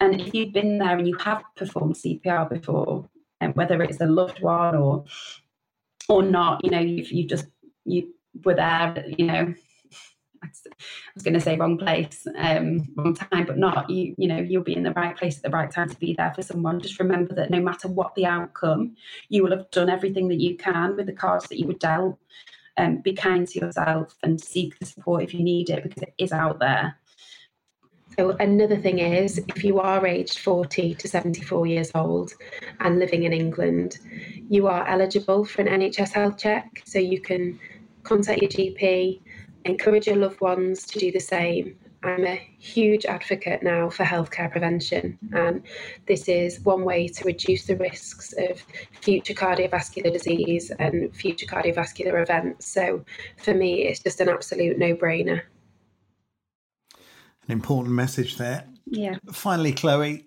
And 0.00 0.20
if 0.20 0.34
you've 0.34 0.52
been 0.52 0.78
there 0.78 0.98
and 0.98 1.06
you 1.06 1.16
have 1.18 1.42
performed 1.56 1.94
CPR 1.94 2.48
before, 2.50 3.08
and 3.40 3.54
whether 3.56 3.82
it's 3.82 4.00
a 4.00 4.06
loved 4.06 4.42
one 4.42 4.76
or 4.76 5.04
or 6.12 6.22
not, 6.22 6.62
you 6.64 6.70
know, 6.70 6.80
you've 6.80 7.10
you 7.10 7.26
just 7.26 7.46
you 7.84 8.12
were 8.44 8.54
there, 8.54 9.04
you 9.06 9.26
know. 9.26 9.54
I 10.44 10.48
was 11.14 11.22
going 11.22 11.34
to 11.34 11.40
say 11.40 11.56
wrong 11.56 11.78
place, 11.78 12.26
um, 12.36 12.88
wrong 12.96 13.14
time, 13.14 13.46
but 13.46 13.58
not. 13.58 13.88
You, 13.88 14.12
you 14.18 14.26
know, 14.26 14.38
you'll 14.38 14.64
be 14.64 14.76
in 14.76 14.82
the 14.82 14.92
right 14.92 15.16
place 15.16 15.36
at 15.36 15.44
the 15.44 15.50
right 15.50 15.70
time 15.70 15.88
to 15.88 15.96
be 15.98 16.14
there 16.14 16.32
for 16.34 16.42
someone. 16.42 16.80
Just 16.80 16.98
remember 16.98 17.32
that 17.36 17.50
no 17.50 17.60
matter 17.60 17.86
what 17.86 18.16
the 18.16 18.26
outcome, 18.26 18.96
you 19.28 19.44
will 19.44 19.56
have 19.56 19.70
done 19.70 19.88
everything 19.88 20.26
that 20.28 20.40
you 20.40 20.56
can 20.56 20.96
with 20.96 21.06
the 21.06 21.12
cards 21.12 21.48
that 21.48 21.60
you 21.60 21.68
were 21.68 21.74
dealt. 21.74 22.18
Um, 22.76 23.02
be 23.02 23.12
kind 23.12 23.46
to 23.46 23.60
yourself 23.60 24.16
and 24.22 24.40
seek 24.40 24.78
the 24.78 24.86
support 24.86 25.22
if 25.22 25.32
you 25.32 25.44
need 25.44 25.70
it 25.70 25.84
because 25.84 26.02
it 26.02 26.14
is 26.18 26.32
out 26.32 26.58
there. 26.58 26.96
So, 28.18 28.30
another 28.40 28.76
thing 28.76 28.98
is 28.98 29.38
if 29.48 29.64
you 29.64 29.80
are 29.80 30.06
aged 30.06 30.38
40 30.38 30.94
to 30.94 31.08
74 31.08 31.66
years 31.66 31.90
old 31.94 32.32
and 32.80 32.98
living 32.98 33.22
in 33.22 33.32
England, 33.32 33.98
you 34.50 34.66
are 34.66 34.86
eligible 34.86 35.44
for 35.44 35.62
an 35.62 35.68
NHS 35.80 36.12
health 36.12 36.36
check. 36.36 36.82
So, 36.84 36.98
you 36.98 37.20
can 37.20 37.58
contact 38.02 38.42
your 38.42 38.50
GP 38.50 39.20
encourage 39.64 40.06
your 40.06 40.16
loved 40.16 40.40
ones 40.40 40.84
to 40.86 40.98
do 40.98 41.12
the 41.12 41.20
same. 41.20 41.76
I'm 42.04 42.26
a 42.26 42.34
huge 42.58 43.04
advocate 43.04 43.62
now 43.62 43.88
for 43.88 44.02
healthcare 44.02 44.50
prevention, 44.50 45.16
and 45.32 45.62
this 46.06 46.28
is 46.28 46.58
one 46.60 46.84
way 46.84 47.06
to 47.06 47.24
reduce 47.24 47.66
the 47.66 47.76
risks 47.76 48.34
of 48.36 48.60
future 49.00 49.34
cardiovascular 49.34 50.12
disease 50.12 50.72
and 50.80 51.14
future 51.14 51.46
cardiovascular 51.46 52.20
events. 52.20 52.66
So, 52.66 53.04
for 53.36 53.54
me, 53.54 53.84
it's 53.84 54.00
just 54.00 54.20
an 54.20 54.28
absolute 54.28 54.78
no 54.78 54.96
brainer. 54.96 55.42
An 57.46 57.52
important 57.52 57.94
message 57.94 58.36
there. 58.36 58.64
Yeah. 58.86 59.16
Finally, 59.32 59.72
Chloe, 59.72 60.26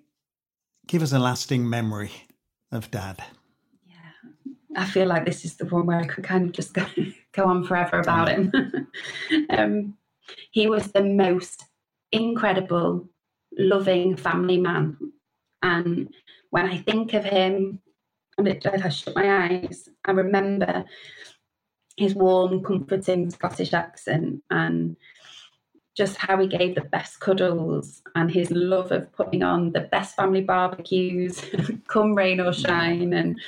give 0.87 1.01
us 1.01 1.13
a 1.13 1.19
lasting 1.19 1.69
memory 1.69 2.11
of 2.71 2.91
Dad. 2.91 3.23
Yeah. 3.85 4.51
I 4.75 4.85
feel 4.85 5.07
like 5.07 5.25
this 5.25 5.45
is 5.45 5.55
the 5.55 5.65
one 5.65 5.85
where 5.85 5.99
I 5.99 6.05
could 6.05 6.23
kind 6.23 6.45
of 6.45 6.51
just 6.51 6.73
go, 6.73 6.85
go 7.33 7.45
on 7.45 7.63
forever 7.63 7.99
about 7.99 8.29
him. 8.29 8.51
um, 9.49 9.97
he 10.51 10.67
was 10.67 10.91
the 10.91 11.03
most 11.03 11.65
incredible, 12.11 13.07
loving 13.57 14.15
family 14.15 14.57
man. 14.57 14.97
And 15.61 16.13
when 16.49 16.65
I 16.65 16.77
think 16.77 17.13
of 17.13 17.23
him, 17.23 17.81
and 18.37 18.47
it, 18.47 18.65
I 18.65 18.89
shut 18.89 19.15
my 19.15 19.45
eyes, 19.45 19.87
I 20.03 20.11
remember 20.11 20.83
his 21.97 22.13
warm, 22.13 22.61
comforting 22.63 23.29
Scottish 23.29 23.73
accent 23.73 24.43
and 24.49 24.97
just 25.95 26.17
how 26.17 26.37
he 26.37 26.47
gave 26.47 26.75
the 26.75 26.81
best 26.81 27.19
cuddles 27.21 28.01
and 28.15 28.29
his 28.29 28.51
love 28.51 28.91
of 28.91 29.11
putting 29.13 29.43
on 29.43 29.71
the 29.71 29.79
best 29.79 30.15
family 30.15 30.41
barbecues, 30.41 31.43
come 31.87 32.13
rain 32.13 32.39
or 32.41 32.51
shine, 32.53 33.13
and 33.13 33.39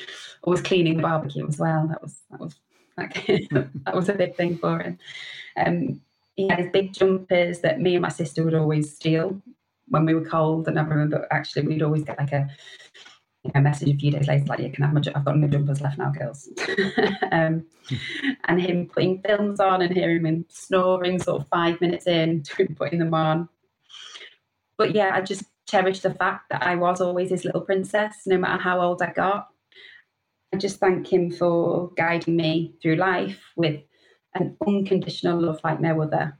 always 0.44 0.62
cleaning 0.62 0.98
the 0.98 1.04
barbecue 1.04 1.48
as 1.48 1.60
well. 1.60 1.88
That 1.88 2.02
was 2.02 2.20
that 2.32 2.40
was 2.40 2.56
that 3.86 3.96
was 3.96 4.10
a 4.10 4.14
big 4.14 4.36
thing 4.36 4.58
for 4.58 4.80
him. 4.80 4.98
Um, 5.58 6.02
he 6.36 6.48
had 6.48 6.60
his 6.60 6.72
big 6.72 6.94
jumpers 6.94 7.60
that 7.62 7.82
me 7.82 7.96
and 7.96 8.02
my 8.02 8.10
sister 8.10 8.44
would 8.44 8.56
always 8.56 8.96
steal 8.96 9.42
when 9.90 10.06
we 10.06 10.14
were 10.14 10.26
cold, 10.26 10.68
and 10.68 10.80
I 10.80 10.84
remember 10.84 11.28
actually 11.30 11.68
we'd 11.68 11.84
always 11.84 12.04
get 12.04 12.18
like 12.18 12.32
a 12.32 12.50
a 13.56 13.62
message 13.62 13.90
a 13.90 13.98
few 13.98 14.12
days 14.12 14.28
later, 14.28 14.46
like, 14.46 14.60
you 14.60 14.72
can 14.72 14.84
have 14.84 14.94
my, 14.94 15.02
I've 15.16 15.26
got 15.26 15.38
no 15.38 15.48
jumpers 15.48 15.82
left 15.82 15.98
now, 15.98 16.12
girls. 16.12 16.50
um, 17.32 17.66
and 18.46 18.62
him 18.62 18.88
putting 18.88 19.22
films 19.22 19.60
on 19.60 19.82
and 19.82 19.94
hearing 19.94 20.26
him 20.26 20.46
snoring 20.50 21.20
sort 21.20 21.42
of 21.42 21.48
five 21.48 21.80
minutes 21.82 22.08
in 22.08 22.44
to 22.44 22.56
him 22.56 22.76
putting 22.76 23.00
them 23.00 23.14
on. 23.14 23.50
But 24.78 24.94
yeah, 24.94 25.12
I 25.14 25.22
just 25.22 25.44
cherish 25.68 26.00
the 26.00 26.14
fact 26.14 26.50
that 26.50 26.64
I 26.64 26.76
was 26.76 27.02
always 27.02 27.30
his 27.30 27.46
little 27.46 27.62
princess, 27.62 28.22
no 28.26 28.38
matter 28.38 28.62
how 28.62 28.80
old 28.80 29.02
I 29.02 29.12
got. 29.12 29.50
I 30.54 30.58
just 30.58 30.80
thank 30.80 31.12
him 31.12 31.30
for 31.30 31.92
guiding 31.98 32.38
me 32.38 32.76
through 32.82 32.96
life 32.96 33.42
with 33.56 33.82
an 34.34 34.56
unconditional 34.66 35.42
love 35.42 35.60
like 35.64 35.82
no 35.82 36.02
other. 36.02 36.38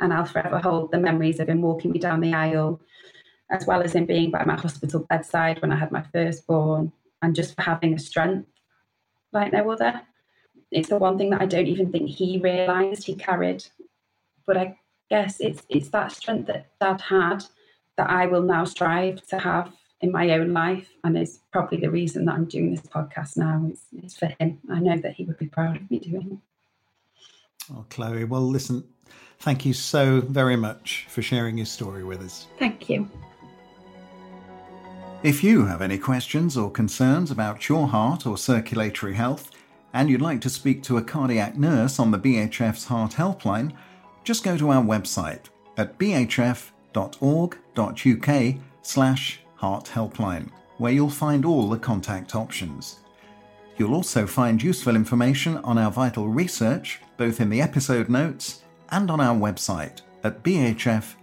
And 0.00 0.12
I'll 0.12 0.26
forever 0.26 0.58
hold 0.58 0.92
the 0.92 0.98
memories 0.98 1.40
of 1.40 1.48
him 1.48 1.62
walking 1.62 1.92
me 1.92 1.98
down 1.98 2.20
the 2.20 2.34
aisle, 2.34 2.82
as 3.50 3.66
well 3.66 3.82
as 3.82 3.94
in 3.94 4.06
being 4.06 4.30
by 4.30 4.44
my 4.44 4.56
hospital 4.56 5.06
bedside 5.08 5.60
when 5.62 5.72
I 5.72 5.76
had 5.76 5.92
my 5.92 6.02
firstborn, 6.12 6.92
and 7.22 7.34
just 7.34 7.54
for 7.54 7.62
having 7.62 7.94
a 7.94 7.98
strength 7.98 8.48
like 9.32 9.52
no 9.52 9.70
other. 9.70 10.02
It's 10.70 10.88
the 10.88 10.98
one 10.98 11.16
thing 11.16 11.30
that 11.30 11.42
I 11.42 11.46
don't 11.46 11.66
even 11.66 11.92
think 11.92 12.08
he 12.08 12.38
realised 12.38 13.04
he 13.04 13.14
carried. 13.14 13.64
But 14.46 14.56
I 14.56 14.78
guess 15.10 15.40
it's 15.40 15.62
it's 15.68 15.88
that 15.90 16.12
strength 16.12 16.46
that 16.48 16.70
Dad 16.80 17.00
had 17.00 17.44
that 17.96 18.10
I 18.10 18.26
will 18.26 18.42
now 18.42 18.64
strive 18.64 19.26
to 19.28 19.38
have 19.38 19.72
in 20.00 20.12
my 20.12 20.30
own 20.30 20.52
life, 20.52 20.90
and 21.04 21.16
it's 21.16 21.40
probably 21.52 21.78
the 21.78 21.90
reason 21.90 22.26
that 22.26 22.34
I'm 22.34 22.44
doing 22.44 22.70
this 22.70 22.82
podcast 22.82 23.36
now. 23.36 23.66
It's, 23.70 23.82
it's 23.96 24.16
for 24.16 24.26
him. 24.38 24.58
I 24.70 24.78
know 24.80 24.98
that 24.98 25.14
he 25.14 25.24
would 25.24 25.38
be 25.38 25.46
proud 25.46 25.76
of 25.76 25.90
me 25.90 25.98
doing 25.98 26.32
it. 26.32 27.72
Oh, 27.72 27.84
Chloe. 27.88 28.24
Well, 28.24 28.42
listen, 28.42 28.84
thank 29.40 29.64
you 29.64 29.72
so 29.72 30.20
very 30.20 30.56
much 30.56 31.06
for 31.08 31.22
sharing 31.22 31.56
your 31.56 31.66
story 31.66 32.04
with 32.04 32.20
us. 32.20 32.46
Thank 32.58 32.90
you. 32.90 33.08
If 35.22 35.42
you 35.42 35.64
have 35.64 35.80
any 35.80 35.98
questions 35.98 36.56
or 36.56 36.70
concerns 36.70 37.30
about 37.30 37.68
your 37.68 37.88
heart 37.88 38.26
or 38.26 38.36
circulatory 38.36 39.14
health, 39.14 39.50
and 39.92 40.10
you'd 40.10 40.20
like 40.20 40.42
to 40.42 40.50
speak 40.50 40.82
to 40.84 40.98
a 40.98 41.02
cardiac 41.02 41.56
nurse 41.56 41.98
on 41.98 42.10
the 42.10 42.18
BHF's 42.18 42.84
Heart 42.84 43.12
Helpline, 43.12 43.72
just 44.24 44.44
go 44.44 44.58
to 44.58 44.70
our 44.70 44.82
website 44.82 45.46
at 45.78 45.98
bhf.org.uk 45.98 46.72
slash 48.82 49.40
heart 49.54 49.84
helpline, 49.86 50.50
where 50.76 50.92
you'll 50.92 51.08
find 51.08 51.46
all 51.46 51.68
the 51.70 51.78
contact 51.78 52.34
options. 52.34 53.00
You'll 53.78 53.94
also 53.94 54.26
find 54.26 54.62
useful 54.62 54.96
information 54.96 55.56
on 55.58 55.78
our 55.78 55.90
vital 55.90 56.28
research, 56.28 57.00
both 57.16 57.40
in 57.40 57.48
the 57.48 57.62
episode 57.62 58.10
notes 58.10 58.62
and 58.90 59.10
on 59.10 59.20
our 59.20 59.34
website 59.34 60.02
at 60.24 60.42
bhf.org.uk. 60.42 61.16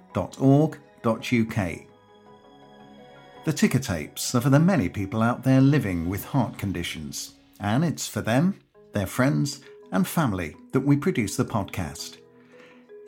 The 3.46 3.54
ticker 3.54 3.80
tapes 3.80 4.34
are 4.36 4.42
for 4.42 4.50
the 4.50 4.60
many 4.60 4.88
people 4.88 5.22
out 5.22 5.44
there 5.44 5.60
living 5.60 6.08
with 6.08 6.24
heart 6.24 6.58
conditions, 6.58 7.34
and 7.60 7.84
it's 7.84 8.08
for 8.08 8.22
them, 8.22 8.60
their 8.94 9.06
friends, 9.06 9.60
and 9.92 10.08
family 10.08 10.56
that 10.72 10.80
we 10.80 10.96
produce 10.96 11.36
the 11.36 11.44
podcast. 11.44 12.20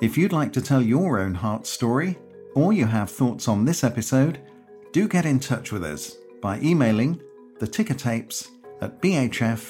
If 0.01 0.17
you'd 0.17 0.33
like 0.33 0.51
to 0.53 0.61
tell 0.61 0.81
your 0.81 1.19
own 1.19 1.35
heart 1.35 1.65
story, 1.65 2.17
or 2.53 2.73
you 2.73 2.85
have 2.85 3.09
thoughts 3.09 3.47
on 3.47 3.63
this 3.63 3.83
episode, 3.83 4.39
do 4.91 5.07
get 5.07 5.25
in 5.25 5.39
touch 5.39 5.71
with 5.71 5.85
us 5.85 6.17
by 6.41 6.59
emailing 6.59 7.21
the 7.59 7.67
ticker 7.67 7.93
tapes 7.93 8.49
at 8.81 9.01
bhf.org.uk. 9.01 9.65